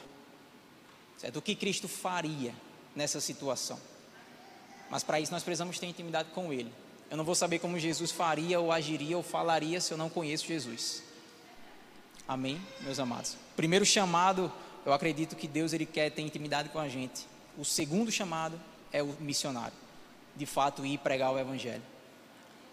Certo? 1.19 1.37
O 1.37 1.41
que 1.41 1.55
Cristo 1.55 1.87
faria 1.87 2.53
nessa 2.95 3.19
situação. 3.19 3.79
Mas 4.89 5.03
para 5.03 5.19
isso 5.19 5.31
nós 5.31 5.43
precisamos 5.43 5.79
ter 5.79 5.87
intimidade 5.87 6.29
com 6.33 6.53
Ele. 6.53 6.71
Eu 7.09 7.17
não 7.17 7.23
vou 7.23 7.35
saber 7.35 7.59
como 7.59 7.77
Jesus 7.77 8.11
faria 8.11 8.59
ou 8.59 8.71
agiria 8.71 9.17
ou 9.17 9.23
falaria 9.23 9.79
se 9.79 9.91
eu 9.91 9.97
não 9.97 10.09
conheço 10.09 10.45
Jesus. 10.45 11.03
Amém, 12.27 12.61
meus 12.81 12.99
amados. 12.99 13.37
Primeiro 13.55 13.85
chamado, 13.85 14.51
eu 14.85 14.93
acredito 14.93 15.35
que 15.35 15.47
Deus 15.47 15.73
ele 15.73 15.85
quer 15.85 16.09
ter 16.09 16.21
intimidade 16.21 16.69
com 16.69 16.79
a 16.79 16.87
gente. 16.87 17.27
O 17.57 17.65
segundo 17.65 18.11
chamado 18.11 18.59
é 18.91 19.03
o 19.03 19.15
missionário. 19.19 19.73
De 20.35 20.45
fato, 20.45 20.85
ir 20.85 20.97
pregar 20.99 21.31
o 21.31 21.39
evangelho. 21.39 21.83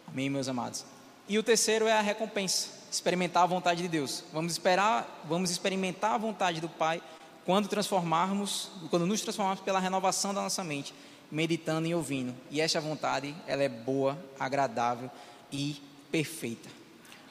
Amém, 0.07 0.31
meus 0.31 0.49
amados. 0.49 0.85
E 1.29 1.39
o 1.39 1.43
terceiro 1.43 1.87
é 1.87 1.93
a 1.93 2.01
recompensa 2.01 2.81
experimentar 2.91 3.45
a 3.45 3.47
vontade 3.47 3.83
de 3.83 3.89
Deus. 3.89 4.25
Vamos 4.33 4.53
esperar, 4.53 5.23
vamos 5.25 5.51
experimentar 5.51 6.13
a 6.13 6.19
vontade 6.19 6.61
do 6.61 6.69
Pai 6.69 7.01
quando 7.45 7.69
transformarmos, 7.69 8.71
quando 8.91 9.07
nos 9.07 9.21
transformarmos 9.21 9.65
pela 9.65 9.79
renovação 9.79 10.33
da 10.33 10.43
nossa 10.43 10.63
mente, 10.63 10.95
meditando 11.31 11.87
e 11.87 11.95
ouvindo. 11.95 12.35
E 12.51 12.61
esta 12.61 12.81
vontade, 12.81 13.35
ela 13.47 13.63
é 13.63 13.69
boa, 13.69 14.19
agradável 14.39 15.11
e 15.53 15.81
perfeita. 16.11 16.69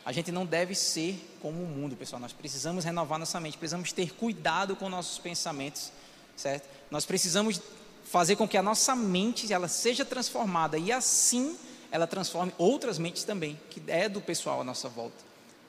A 0.05 0.11
gente 0.11 0.31
não 0.31 0.45
deve 0.45 0.73
ser 0.73 1.37
como 1.41 1.61
o 1.61 1.67
mundo, 1.67 1.95
pessoal. 1.95 2.19
Nós 2.19 2.33
precisamos 2.33 2.83
renovar 2.83 3.19
nossa 3.19 3.39
mente, 3.39 3.57
precisamos 3.57 3.91
ter 3.91 4.13
cuidado 4.13 4.75
com 4.75 4.89
nossos 4.89 5.19
pensamentos, 5.19 5.91
certo? 6.35 6.67
Nós 6.89 7.05
precisamos 7.05 7.61
fazer 8.05 8.35
com 8.35 8.47
que 8.47 8.57
a 8.57 8.63
nossa 8.63 8.95
mente 8.95 9.51
ela 9.53 9.67
seja 9.67 10.03
transformada 10.03 10.77
e 10.77 10.91
assim 10.91 11.55
ela 11.91 12.07
transforme 12.07 12.53
outras 12.57 12.97
mentes 12.97 13.23
também, 13.23 13.59
que 13.69 13.81
é 13.87 14.09
do 14.09 14.21
pessoal 14.21 14.61
à 14.61 14.63
nossa 14.63 14.89
volta. 14.89 15.17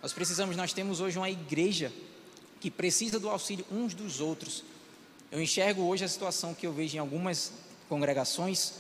Nós 0.03 0.13
precisamos, 0.13 0.57
nós 0.57 0.73
temos 0.73 1.01
hoje 1.01 1.19
uma 1.19 1.29
igreja 1.29 1.93
que 2.61 2.71
precisa 2.71 3.19
do 3.19 3.29
auxílio 3.29 3.65
uns 3.73 3.95
dos 3.95 4.21
outros. 4.21 4.63
Eu 5.33 5.41
enxergo 5.41 5.83
hoje 5.83 6.05
a 6.05 6.09
situação 6.09 6.55
que 6.55 6.67
eu 6.67 6.73
vejo 6.73 6.97
em 6.97 7.01
algumas 7.01 7.53
congregações, 7.89 8.75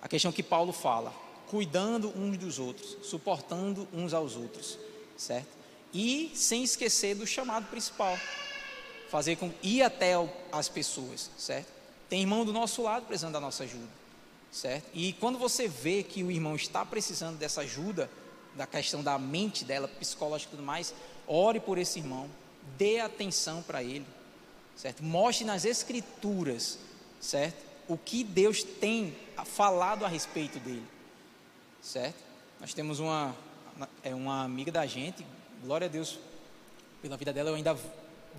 a 0.00 0.06
questão 0.06 0.30
que 0.30 0.42
Paulo 0.42 0.72
fala, 0.72 1.12
cuidando 1.48 2.10
uns 2.16 2.36
dos 2.36 2.58
outros, 2.58 2.98
suportando 3.02 3.88
uns 3.92 4.12
aos 4.12 4.36
outros. 4.36 4.78
certo? 5.18 5.48
E 5.92 6.30
sem 6.34 6.62
esquecer 6.62 7.14
do 7.14 7.26
chamado 7.26 7.66
principal, 7.68 8.18
fazer 9.10 9.36
com 9.36 9.52
ir 9.62 9.82
até 9.82 10.12
as 10.52 10.68
pessoas, 10.68 11.30
certo? 11.36 11.72
Tem 12.08 12.20
irmão 12.20 12.44
do 12.44 12.52
nosso 12.52 12.82
lado 12.82 13.06
precisando 13.06 13.32
da 13.32 13.40
nossa 13.40 13.64
ajuda, 13.64 13.88
certo? 14.52 14.86
E 14.94 15.12
quando 15.14 15.38
você 15.38 15.66
vê 15.66 16.02
que 16.02 16.22
o 16.22 16.30
irmão 16.30 16.54
está 16.54 16.84
precisando 16.84 17.38
dessa 17.38 17.62
ajuda, 17.62 18.10
da 18.54 18.66
questão 18.66 19.02
da 19.02 19.18
mente 19.18 19.64
dela, 19.64 19.88
psicológica 19.88 20.52
e 20.52 20.56
tudo 20.56 20.64
mais, 20.64 20.94
ore 21.26 21.60
por 21.60 21.78
esse 21.78 21.98
irmão, 21.98 22.28
dê 22.76 23.00
atenção 23.00 23.62
para 23.62 23.82
ele, 23.82 24.06
certo? 24.76 25.02
Mostre 25.02 25.44
nas 25.44 25.64
escrituras, 25.64 26.78
certo? 27.20 27.64
O 27.88 27.96
que 27.96 28.22
Deus 28.22 28.62
tem 28.62 29.16
falado 29.44 30.04
a 30.04 30.08
respeito 30.08 30.58
dele, 30.58 30.84
certo? 31.80 32.22
Nós 32.60 32.74
temos 32.74 32.98
uma 32.98 33.34
é 34.02 34.12
uma 34.12 34.42
amiga 34.42 34.72
da 34.72 34.84
gente, 34.86 35.24
glória 35.62 35.86
a 35.86 35.88
Deus 35.88 36.18
pela 37.00 37.16
vida 37.16 37.32
dela, 37.32 37.50
eu 37.50 37.54
ainda 37.54 37.78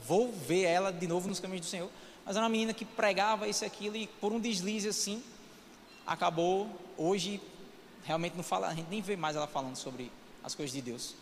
vou 0.05 0.31
ver 0.31 0.63
ela 0.63 0.91
de 0.91 1.07
novo 1.07 1.29
nos 1.29 1.39
caminhos 1.39 1.65
do 1.65 1.69
Senhor. 1.69 1.89
Mas 2.25 2.35
era 2.35 2.43
uma 2.43 2.49
menina 2.49 2.73
que 2.73 2.83
pregava 2.83 3.47
isso 3.47 3.63
e 3.63 3.67
aquilo 3.67 3.95
e 3.95 4.05
por 4.05 4.33
um 4.33 4.39
deslize 4.39 4.89
assim, 4.89 5.23
acabou 6.05 6.69
hoje 6.97 7.41
realmente 8.03 8.35
não 8.35 8.43
fala, 8.43 8.67
a 8.67 8.73
gente 8.73 8.89
nem 8.89 9.01
vê 9.01 9.15
mais 9.15 9.35
ela 9.35 9.47
falando 9.47 9.75
sobre 9.75 10.11
as 10.43 10.55
coisas 10.55 10.73
de 10.73 10.81
Deus. 10.81 11.15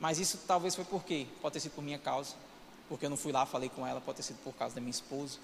Mas 0.00 0.18
isso 0.18 0.38
talvez 0.46 0.74
foi 0.74 0.84
por 0.84 1.04
quê? 1.04 1.26
Pode 1.42 1.54
ter 1.54 1.60
sido 1.60 1.72
por 1.72 1.82
minha 1.82 1.98
causa, 1.98 2.34
porque 2.88 3.06
eu 3.06 3.10
não 3.10 3.16
fui 3.16 3.32
lá, 3.32 3.44
falei 3.44 3.68
com 3.68 3.86
ela, 3.86 4.00
pode 4.00 4.16
ter 4.16 4.22
sido 4.22 4.38
por 4.42 4.54
causa 4.54 4.74
da 4.74 4.80
minha 4.80 4.90
esposa. 4.90 5.38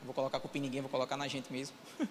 Não 0.00 0.06
vou 0.06 0.14
colocar 0.14 0.38
culpa 0.40 0.58
em 0.58 0.60
ninguém, 0.60 0.80
vou 0.80 0.90
colocar 0.90 1.16
na 1.16 1.26
gente 1.26 1.50
mesmo. 1.52 1.74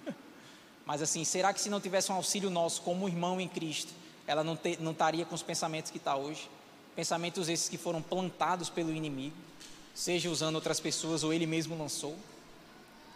Mas 0.85 1.01
assim, 1.01 1.23
será 1.23 1.53
que 1.53 1.61
se 1.61 1.69
não 1.69 1.79
tivesse 1.79 2.11
um 2.11 2.15
auxílio 2.15 2.49
nosso 2.49 2.81
como 2.81 3.07
irmão 3.07 3.39
em 3.39 3.47
Cristo, 3.47 3.93
ela 4.27 4.43
não, 4.43 4.55
ter, 4.55 4.81
não 4.81 4.91
estaria 4.91 5.25
com 5.25 5.35
os 5.35 5.43
pensamentos 5.43 5.91
que 5.91 5.97
está 5.97 6.15
hoje? 6.15 6.49
Pensamentos 6.95 7.47
esses 7.47 7.69
que 7.69 7.77
foram 7.77 8.01
plantados 8.01 8.69
pelo 8.69 8.91
inimigo, 8.91 9.35
seja 9.93 10.29
usando 10.29 10.55
outras 10.55 10.79
pessoas 10.79 11.23
ou 11.23 11.31
ele 11.31 11.45
mesmo 11.45 11.77
lançou. 11.77 12.17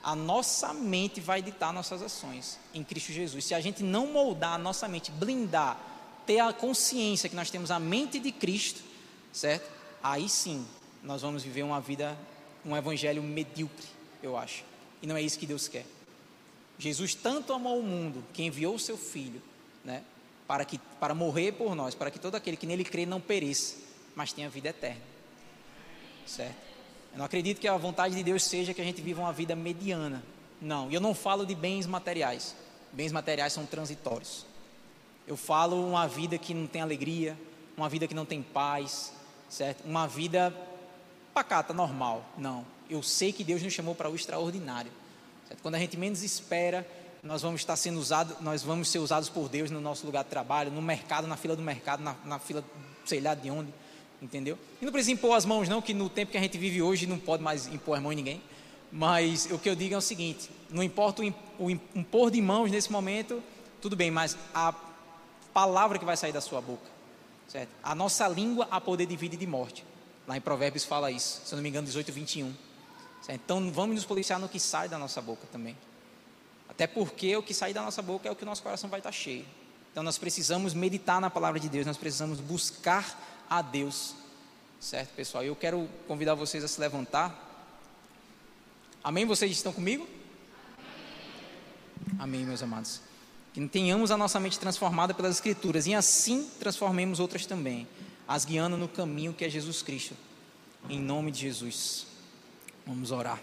A 0.03 0.15
nossa 0.15 0.73
mente 0.73 1.19
vai 1.19 1.41
ditar 1.41 1.73
nossas 1.73 2.01
ações 2.01 2.57
em 2.73 2.83
Cristo 2.83 3.11
Jesus. 3.11 3.43
Se 3.43 3.53
a 3.53 3.59
gente 3.59 3.83
não 3.83 4.07
moldar 4.07 4.53
a 4.53 4.57
nossa 4.57 4.87
mente, 4.87 5.11
blindar, 5.11 5.77
ter 6.27 6.39
a 6.39 6.51
consciência 6.51 7.29
que 7.29 7.35
nós 7.35 7.49
temos 7.49 7.71
a 7.71 7.79
mente 7.79 8.19
de 8.19 8.31
Cristo, 8.33 8.81
certo? 9.31 9.67
Aí 10.03 10.27
sim, 10.27 10.67
nós 11.01 11.21
vamos 11.21 11.41
viver 11.41 11.63
uma 11.63 11.79
vida, 11.79 12.17
um 12.65 12.75
evangelho 12.75 13.23
medíocre, 13.23 13.87
eu 14.21 14.37
acho. 14.37 14.63
E 15.01 15.07
não 15.07 15.15
é 15.15 15.21
isso 15.21 15.39
que 15.39 15.47
Deus 15.47 15.69
quer. 15.69 15.85
Jesus 16.77 17.15
tanto 17.15 17.53
amou 17.53 17.79
o 17.79 17.83
mundo 17.83 18.23
que 18.33 18.43
enviou 18.43 18.75
o 18.75 18.79
seu 18.79 18.97
filho, 18.97 19.41
né? 19.83 20.03
Para 20.45 20.65
que 20.65 20.79
para 20.99 21.15
morrer 21.15 21.53
por 21.53 21.73
nós, 21.73 21.95
para 21.95 22.11
que 22.11 22.19
todo 22.19 22.35
aquele 22.35 22.57
que 22.57 22.67
nele 22.67 22.83
crê 22.83 23.05
não 23.05 23.19
pereça, 23.19 23.77
mas 24.15 24.33
tenha 24.33 24.49
vida 24.49 24.69
eterna. 24.69 25.01
Certo? 26.25 26.55
Eu 27.13 27.19
não 27.19 27.25
acredito 27.25 27.59
que 27.59 27.67
a 27.67 27.77
vontade 27.77 28.15
de 28.15 28.23
Deus 28.23 28.43
seja 28.43 28.73
que 28.73 28.81
a 28.81 28.83
gente 28.83 29.01
viva 29.01 29.21
uma 29.21 29.33
vida 29.33 29.55
mediana. 29.55 30.23
Não, 30.61 30.91
e 30.91 30.93
eu 30.93 31.01
não 31.01 31.15
falo 31.15 31.45
de 31.45 31.55
bens 31.55 31.87
materiais. 31.87 32.55
Bens 32.91 33.11
materiais 33.11 33.53
são 33.53 33.65
transitórios. 33.65 34.45
Eu 35.27 35.35
falo 35.35 35.85
uma 35.85 36.07
vida 36.07 36.37
que 36.37 36.53
não 36.53 36.65
tem 36.65 36.81
alegria, 36.81 37.37
uma 37.75 37.89
vida 37.89 38.07
que 38.07 38.13
não 38.15 38.25
tem 38.25 38.41
paz, 38.41 39.13
certo? 39.49 39.83
Uma 39.85 40.07
vida 40.07 40.55
pacata, 41.33 41.73
normal. 41.73 42.25
Não. 42.37 42.65
Eu 42.89 43.03
sei 43.03 43.33
que 43.33 43.43
Deus 43.43 43.61
nos 43.61 43.73
chamou 43.73 43.93
para 43.93 44.09
o 44.09 44.15
extraordinário. 44.15 44.91
Certo? 45.47 45.61
Quando 45.61 45.75
a 45.75 45.79
gente 45.79 45.97
menos 45.97 46.23
espera, 46.23 46.87
nós 47.21 47.41
vamos 47.41 47.61
estar 47.61 47.75
sendo 47.75 47.99
usados, 47.99 48.39
nós 48.39 48.63
vamos 48.63 48.89
ser 48.89 48.99
usados 48.99 49.27
por 49.27 49.49
Deus 49.49 49.69
no 49.69 49.81
nosso 49.81 50.05
lugar 50.05 50.23
de 50.23 50.29
trabalho, 50.29 50.71
no 50.71 50.81
mercado, 50.81 51.27
na 51.27 51.35
fila 51.35 51.55
do 51.55 51.61
mercado, 51.61 52.01
na, 52.01 52.15
na 52.23 52.39
fila, 52.39 52.63
sei 53.05 53.19
lá 53.19 53.35
de 53.35 53.51
onde 53.51 53.73
entendeu? 54.21 54.57
E 54.81 54.85
não 54.85 54.91
precisa 54.91 55.11
impor 55.11 55.35
as 55.35 55.45
mãos, 55.45 55.69
não, 55.69 55.81
que 55.81 55.93
no 55.93 56.09
tempo 56.09 56.31
que 56.31 56.37
a 56.37 56.41
gente 56.41 56.57
vive 56.57 56.81
hoje 56.81 57.05
não 57.05 57.19
pode 57.19 57.43
mais 57.43 57.67
impor 57.67 57.97
as 57.97 58.03
mãos 58.03 58.13
em 58.13 58.15
ninguém. 58.15 58.41
Mas 58.91 59.47
o 59.51 59.59
que 59.59 59.69
eu 59.69 59.75
digo 59.75 59.93
é 59.93 59.97
o 59.97 60.01
seguinte: 60.01 60.49
não 60.69 60.81
importa 60.81 61.21
o 61.59 61.69
impor 61.69 62.31
de 62.31 62.41
mãos 62.41 62.71
nesse 62.71 62.91
momento, 62.91 63.41
tudo 63.81 63.95
bem, 63.95 64.09
mas 64.09 64.37
a 64.53 64.73
palavra 65.58 65.98
que 65.98 66.06
vai 66.06 66.15
sair 66.15 66.32
da 66.32 66.39
sua 66.39 66.62
boca, 66.62 66.86
certo? 67.48 67.72
A 67.82 67.96
nossa 67.96 68.28
língua 68.28 68.67
a 68.70 68.80
poder 68.80 69.08
de 69.08 69.15
vida 69.15 69.34
e 69.34 69.38
de 69.39 69.48
morte. 69.48 69.84
Lá 70.28 70.38
em 70.38 70.41
Provérbios 70.41 70.84
fala 70.84 71.10
isso, 71.10 71.41
se 71.43 71.52
eu 71.52 71.56
não 71.56 71.63
me 71.63 71.70
engano, 71.70 71.88
18, 71.88 72.12
21. 72.12 72.54
Certo? 73.24 73.41
Então 73.43 73.72
vamos 73.72 73.96
nos 73.96 74.06
policiar 74.06 74.39
no 74.39 74.48
que 74.48 74.60
sai 74.60 74.88
da 74.88 75.00
nossa 75.00 75.20
boca 75.20 75.48
também. 75.52 75.76
Até 76.70 76.86
porque 76.86 77.36
o 77.36 77.41
que 77.41 77.56
sai 77.56 77.74
da 77.74 77.82
nossa 77.82 78.04
boca 78.04 78.30
é 78.30 78.32
o 78.32 78.36
que 78.36 78.43
o 78.43 78.46
nosso 78.46 78.62
coração 78.62 78.88
vai 78.88 79.00
estar 79.00 79.12
cheio. 79.12 79.48
Então 79.91 80.04
nós 80.04 80.20
precisamos 80.20 80.76
meditar 80.76 81.20
na 81.20 81.32
palavra 81.32 81.60
de 81.60 81.67
Deus, 81.67 81.88
nós 81.88 81.98
precisamos 81.98 82.39
buscar 82.39 83.20
a 83.50 83.60
Deus. 83.60 84.13
Certo, 84.80 85.15
pessoal? 85.15 85.43
Eu 85.43 85.56
quero 85.56 85.89
convidar 86.08 86.36
vocês 86.36 86.63
a 86.63 86.67
se 86.67 86.80
levantar. 86.80 87.34
Amém? 89.04 89.26
Vocês 89.26 89.52
estão 89.54 89.74
comigo? 89.74 90.08
Amém, 92.20 92.46
meus 92.46 92.62
amados. 92.62 93.07
Que 93.58 93.67
tenhamos 93.67 94.12
a 94.12 94.17
nossa 94.17 94.39
mente 94.39 94.60
transformada 94.60 95.15
pelas 95.15 95.38
Escrituras 95.38 95.88
e 95.88 95.96
assim 95.96 96.48
transformemos 96.60 97.20
outras 97.20 97.48
também, 97.48 97.88
as 98.28 98.46
guiando 98.46 98.78
no 98.78 98.88
caminho 98.88 99.34
que 99.34 99.43
é 99.43 99.50
Jesus 99.50 99.82
Cristo. 99.82 100.13
Em 100.88 101.00
nome 101.00 101.32
de 101.32 101.39
Jesus. 101.39 102.06
Vamos 102.86 103.12
orar. 103.12 103.41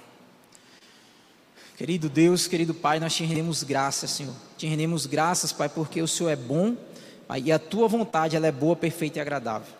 Querido 1.76 2.08
Deus, 2.08 2.46
querido 2.46 2.72
Pai, 2.72 3.00
nós 3.00 3.12
te 3.12 3.24
rendemos 3.24 3.64
graças, 3.64 4.08
Senhor. 4.12 4.36
Te 4.56 4.68
rendemos 4.68 5.04
graças, 5.04 5.52
Pai, 5.52 5.68
porque 5.68 6.00
o 6.00 6.06
Senhor 6.06 6.30
é 6.30 6.36
bom 6.36 6.76
Pai, 7.26 7.42
e 7.46 7.50
a 7.50 7.58
tua 7.58 7.88
vontade 7.88 8.36
ela 8.36 8.46
é 8.46 8.52
boa, 8.52 8.76
perfeita 8.76 9.18
e 9.18 9.20
agradável. 9.20 9.74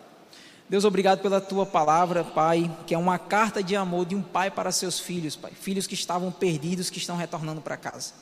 Deus, 0.69 0.85
obrigado 0.85 1.21
pela 1.21 1.41
tua 1.41 1.65
palavra, 1.65 2.25
Pai, 2.25 2.77
que 2.89 2.93
é 2.93 2.99
uma 2.99 3.21
carta 3.21 3.63
de 3.63 3.77
amor 3.77 4.05
de 4.05 4.17
um 4.17 4.23
pai 4.23 4.51
para 4.51 4.73
seus 4.73 4.99
filhos, 4.99 5.37
Pai. 5.37 5.53
Filhos 5.53 5.87
que 5.87 5.95
estavam 5.95 6.33
perdidos, 6.33 6.91
que 6.91 6.99
estão 6.99 7.17
retornando 7.17 7.61
para 7.61 7.77
casa. 7.77 8.15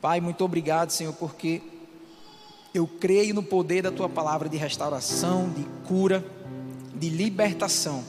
Pai, 0.00 0.18
muito 0.20 0.42
obrigado, 0.42 0.90
Senhor, 0.90 1.12
porque 1.12 1.60
eu 2.72 2.86
creio 2.86 3.34
no 3.34 3.42
poder 3.42 3.82
da 3.82 3.90
tua 3.90 4.08
palavra 4.08 4.48
de 4.48 4.56
restauração, 4.56 5.50
de 5.50 5.64
cura, 5.86 6.24
de 6.94 7.10
libertação. 7.10 8.02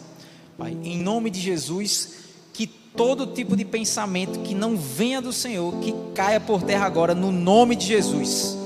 Pai, 0.58 0.78
em 0.84 0.98
nome 0.98 1.30
de 1.30 1.42
Jesus, 1.42 2.14
que 2.54 2.66
todo 2.66 3.28
tipo 3.28 3.58
de 3.58 3.66
pensamento 3.66 4.40
que 4.40 4.56
não 4.56 4.78
venha 4.78 5.22
do 5.22 5.34
Senhor, 5.34 5.74
que 5.80 5.94
caia 6.14 6.40
por 6.40 6.62
terra 6.62 6.86
agora, 6.86 7.14
no 7.14 7.32
nome 7.32 7.76
de 7.76 7.88
Jesus. 7.88 8.58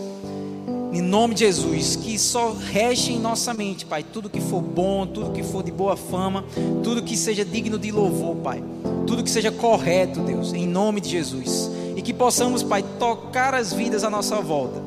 Em 0.93 1.01
nome 1.01 1.33
de 1.33 1.41
Jesus, 1.41 1.95
que 1.95 2.17
só 2.17 2.53
rege 2.53 3.11
em 3.11 3.19
nossa 3.19 3.53
mente, 3.53 3.85
Pai, 3.85 4.03
tudo 4.03 4.29
que 4.29 4.39
for 4.39 4.61
bom, 4.61 5.05
tudo 5.05 5.31
que 5.31 5.43
for 5.43 5.63
de 5.63 5.71
boa 5.71 5.97
fama, 5.97 6.45
tudo 6.83 7.03
que 7.03 7.17
seja 7.17 7.43
digno 7.43 7.77
de 7.77 7.91
louvor, 7.91 8.35
Pai, 8.37 8.63
tudo 9.05 9.23
que 9.23 9.29
seja 9.29 9.51
correto, 9.51 10.21
Deus, 10.21 10.53
em 10.53 10.65
nome 10.65 11.01
de 11.01 11.09
Jesus, 11.09 11.69
que 12.05 12.13
possamos, 12.13 12.63
Pai, 12.63 12.83
tocar 12.99 13.53
as 13.53 13.73
vidas 13.73 14.03
à 14.03 14.09
nossa 14.09 14.39
volta, 14.39 14.81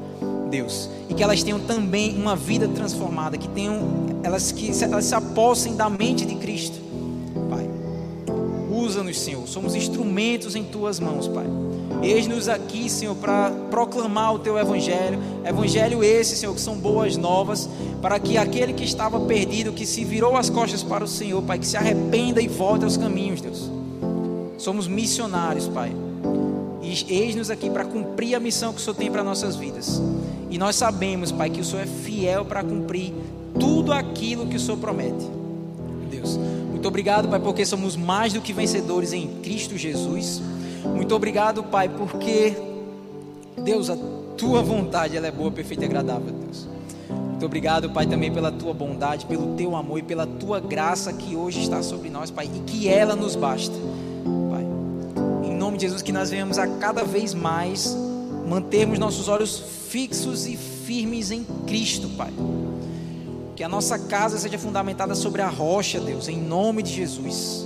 Deus, 0.49 0.89
e 1.09 1.15
que 1.15 1.23
elas 1.23 1.43
tenham 1.43 1.61
também 1.61 2.17
uma 2.17 2.35
vida 2.35 2.67
transformada, 2.69 3.37
que 3.37 3.49
tenham, 3.49 3.83
elas 4.23 4.53
que 4.53 4.71
elas 4.83 5.05
se 5.05 5.15
apossem 5.15 5.77
da 5.77 5.91
mente 5.91 6.25
de 6.25 6.37
Cristo, 6.37 6.79
Pai, 7.51 7.69
usa-nos, 8.71 9.21
Senhor, 9.21 9.47
somos 9.47 9.75
instrumentos 9.75 10.55
em 10.55 10.65
Tuas 10.65 10.99
mãos, 10.99 11.29
Pai 11.29 11.47
Eis-nos 12.03 12.49
aqui, 12.49 12.89
Senhor, 12.89 13.17
para 13.17 13.51
proclamar 13.71 14.35
o 14.35 14.39
teu 14.39 14.57
evangelho. 14.57 15.19
Evangelho 15.45 16.05
esse, 16.05 16.37
Senhor, 16.37 16.55
que 16.55 16.61
são 16.61 16.77
boas 16.77 17.17
novas, 17.17 17.69
para 18.01 18.21
que 18.21 18.39
aquele 18.39 18.73
que 18.73 18.85
estava 18.85 19.19
perdido, 19.21 19.73
que 19.73 19.85
se 19.85 20.05
virou 20.05 20.37
as 20.37 20.49
costas 20.49 20.83
para 20.83 21.03
o 21.03 21.09
Senhor, 21.09 21.43
Pai, 21.43 21.59
que 21.59 21.67
se 21.67 21.77
arrependa 21.77 22.41
e 22.41 22.47
volte 22.47 22.85
aos 22.85 22.97
caminhos, 22.97 23.41
Deus. 23.41 23.69
Somos 24.59 24.87
missionários, 24.87 25.67
Pai. 25.67 25.93
E 26.89 27.13
eis-nos 27.13 27.51
aqui 27.51 27.69
para 27.69 27.85
cumprir 27.85 28.35
a 28.35 28.41
missão 28.41 28.73
que 28.73 28.81
o 28.81 28.83
Senhor 28.83 28.97
tem 28.97 29.11
para 29.11 29.23
nossas 29.23 29.57
vidas. 29.57 30.01
E 30.49 30.57
nós 30.57 30.75
sabemos, 30.75 31.31
Pai, 31.31 31.51
que 31.51 31.61
o 31.61 31.65
Senhor 31.65 31.83
é 31.83 31.87
fiel 31.87 32.47
para 32.47 32.65
cumprir 32.65 33.13
tudo 33.61 33.93
aquilo 33.93 34.47
que 34.47 34.57
o 34.57 34.61
Senhor 34.61 34.79
promete. 34.79 35.29
Deus, 36.11 36.39
muito 36.71 36.89
obrigado, 36.89 37.29
Pai, 37.29 37.39
porque 37.39 37.67
somos 37.67 37.95
mais 37.95 38.33
do 38.33 38.41
que 38.41 38.55
vencedores 38.55 39.13
em 39.13 39.29
Cristo 39.43 39.77
Jesus. 39.77 40.41
Muito 40.83 41.15
obrigado, 41.15 41.63
Pai, 41.63 41.91
porque 41.91 42.57
Deus, 43.63 43.91
a 43.91 43.97
tua 44.39 44.63
vontade 44.63 45.15
ela 45.15 45.27
é 45.27 45.31
boa, 45.31 45.51
perfeita 45.51 45.85
e 45.85 45.87
agradável, 45.87 46.33
Deus. 46.33 46.67
Muito 47.11 47.45
obrigado, 47.45 47.91
Pai, 47.91 48.07
também 48.07 48.33
pela 48.33 48.51
tua 48.51 48.73
bondade, 48.73 49.27
pelo 49.27 49.55
teu 49.55 49.77
amor 49.77 49.99
e 49.99 50.03
pela 50.03 50.27
tua 50.27 50.59
graça 50.59 51.13
que 51.13 51.37
hoje 51.37 51.61
está 51.61 51.83
sobre 51.83 52.09
nós, 52.09 52.31
Pai, 52.31 52.51
e 52.53 52.61
que 52.61 52.89
ela 52.89 53.15
nos 53.15 53.37
basta, 53.37 53.77
nome 55.79 55.81
de 55.81 55.83
Jesus, 55.83 56.03
que 56.03 56.13
nós 56.13 56.31
venhamos 56.31 56.59
a 56.59 56.67
cada 56.67 57.05
vez 57.05 57.33
mais 57.33 57.97
mantermos 58.49 58.99
nossos 58.99 59.29
olhos 59.29 59.63
fixos 59.89 60.47
e 60.47 60.57
firmes 60.57 61.31
em 61.31 61.45
Cristo, 61.67 62.09
Pai. 62.17 62.33
Que 63.55 63.63
a 63.63 63.69
nossa 63.69 63.99
casa 63.99 64.39
seja 64.39 64.59
fundamentada 64.59 65.15
sobre 65.15 65.41
a 65.41 65.49
rocha, 65.49 66.01
Deus, 66.01 66.27
em 66.29 66.37
nome 66.37 66.83
de 66.83 66.93
Jesus. 66.93 67.65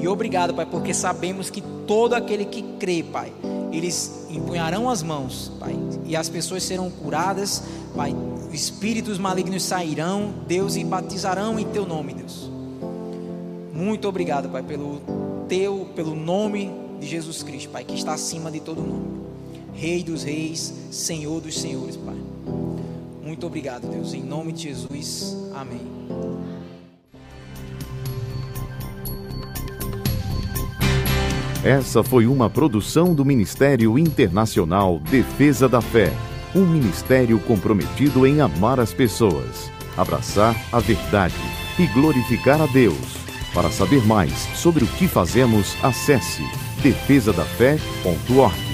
E 0.00 0.08
obrigado, 0.08 0.54
Pai, 0.54 0.64
porque 0.64 0.94
sabemos 0.94 1.50
que 1.50 1.60
todo 1.86 2.14
aquele 2.14 2.46
que 2.46 2.62
crê, 2.78 3.02
Pai, 3.02 3.30
eles 3.70 4.26
empunharão 4.30 4.88
as 4.88 5.02
mãos, 5.02 5.52
Pai, 5.60 5.76
e 6.06 6.16
as 6.16 6.30
pessoas 6.30 6.62
serão 6.62 6.90
curadas, 6.90 7.64
Pai, 7.94 8.14
espíritos 8.50 9.18
malignos 9.18 9.62
sairão, 9.62 10.32
Deus, 10.46 10.74
e 10.74 10.84
batizarão 10.84 11.58
em 11.58 11.66
teu 11.66 11.84
nome, 11.84 12.14
Deus. 12.14 12.50
Muito 13.74 14.08
obrigado, 14.08 14.48
Pai, 14.48 14.62
pelo 14.62 15.02
teu, 15.48 15.88
pelo 15.94 16.14
nome 16.14 16.83
de 17.00 17.06
Jesus 17.06 17.42
Cristo, 17.42 17.70
Pai, 17.70 17.84
que 17.84 17.94
está 17.94 18.14
acima 18.14 18.50
de 18.50 18.60
todo 18.60 18.80
nome. 18.80 19.24
Rei 19.74 20.02
dos 20.02 20.22
reis, 20.22 20.72
Senhor 20.90 21.40
dos 21.40 21.58
senhores, 21.60 21.96
Pai. 21.96 22.16
Muito 23.22 23.46
obrigado, 23.46 23.88
Deus. 23.88 24.14
Em 24.14 24.22
nome 24.22 24.52
de 24.52 24.62
Jesus. 24.62 25.36
Amém. 25.54 25.80
Essa 31.64 32.02
foi 32.02 32.26
uma 32.26 32.50
produção 32.50 33.14
do 33.14 33.24
Ministério 33.24 33.98
Internacional 33.98 35.00
Defesa 35.00 35.66
da 35.66 35.80
Fé, 35.80 36.12
um 36.54 36.66
ministério 36.66 37.40
comprometido 37.40 38.26
em 38.26 38.42
amar 38.42 38.78
as 38.78 38.92
pessoas, 38.92 39.70
abraçar 39.96 40.54
a 40.70 40.78
verdade 40.78 41.34
e 41.78 41.86
glorificar 41.86 42.60
a 42.60 42.66
Deus. 42.66 43.16
Para 43.54 43.70
saber 43.70 44.06
mais 44.06 44.32
sobre 44.54 44.84
o 44.84 44.86
que 44.86 45.08
fazemos, 45.08 45.74
acesse 45.82 46.42
defesadafé.org. 46.84 48.73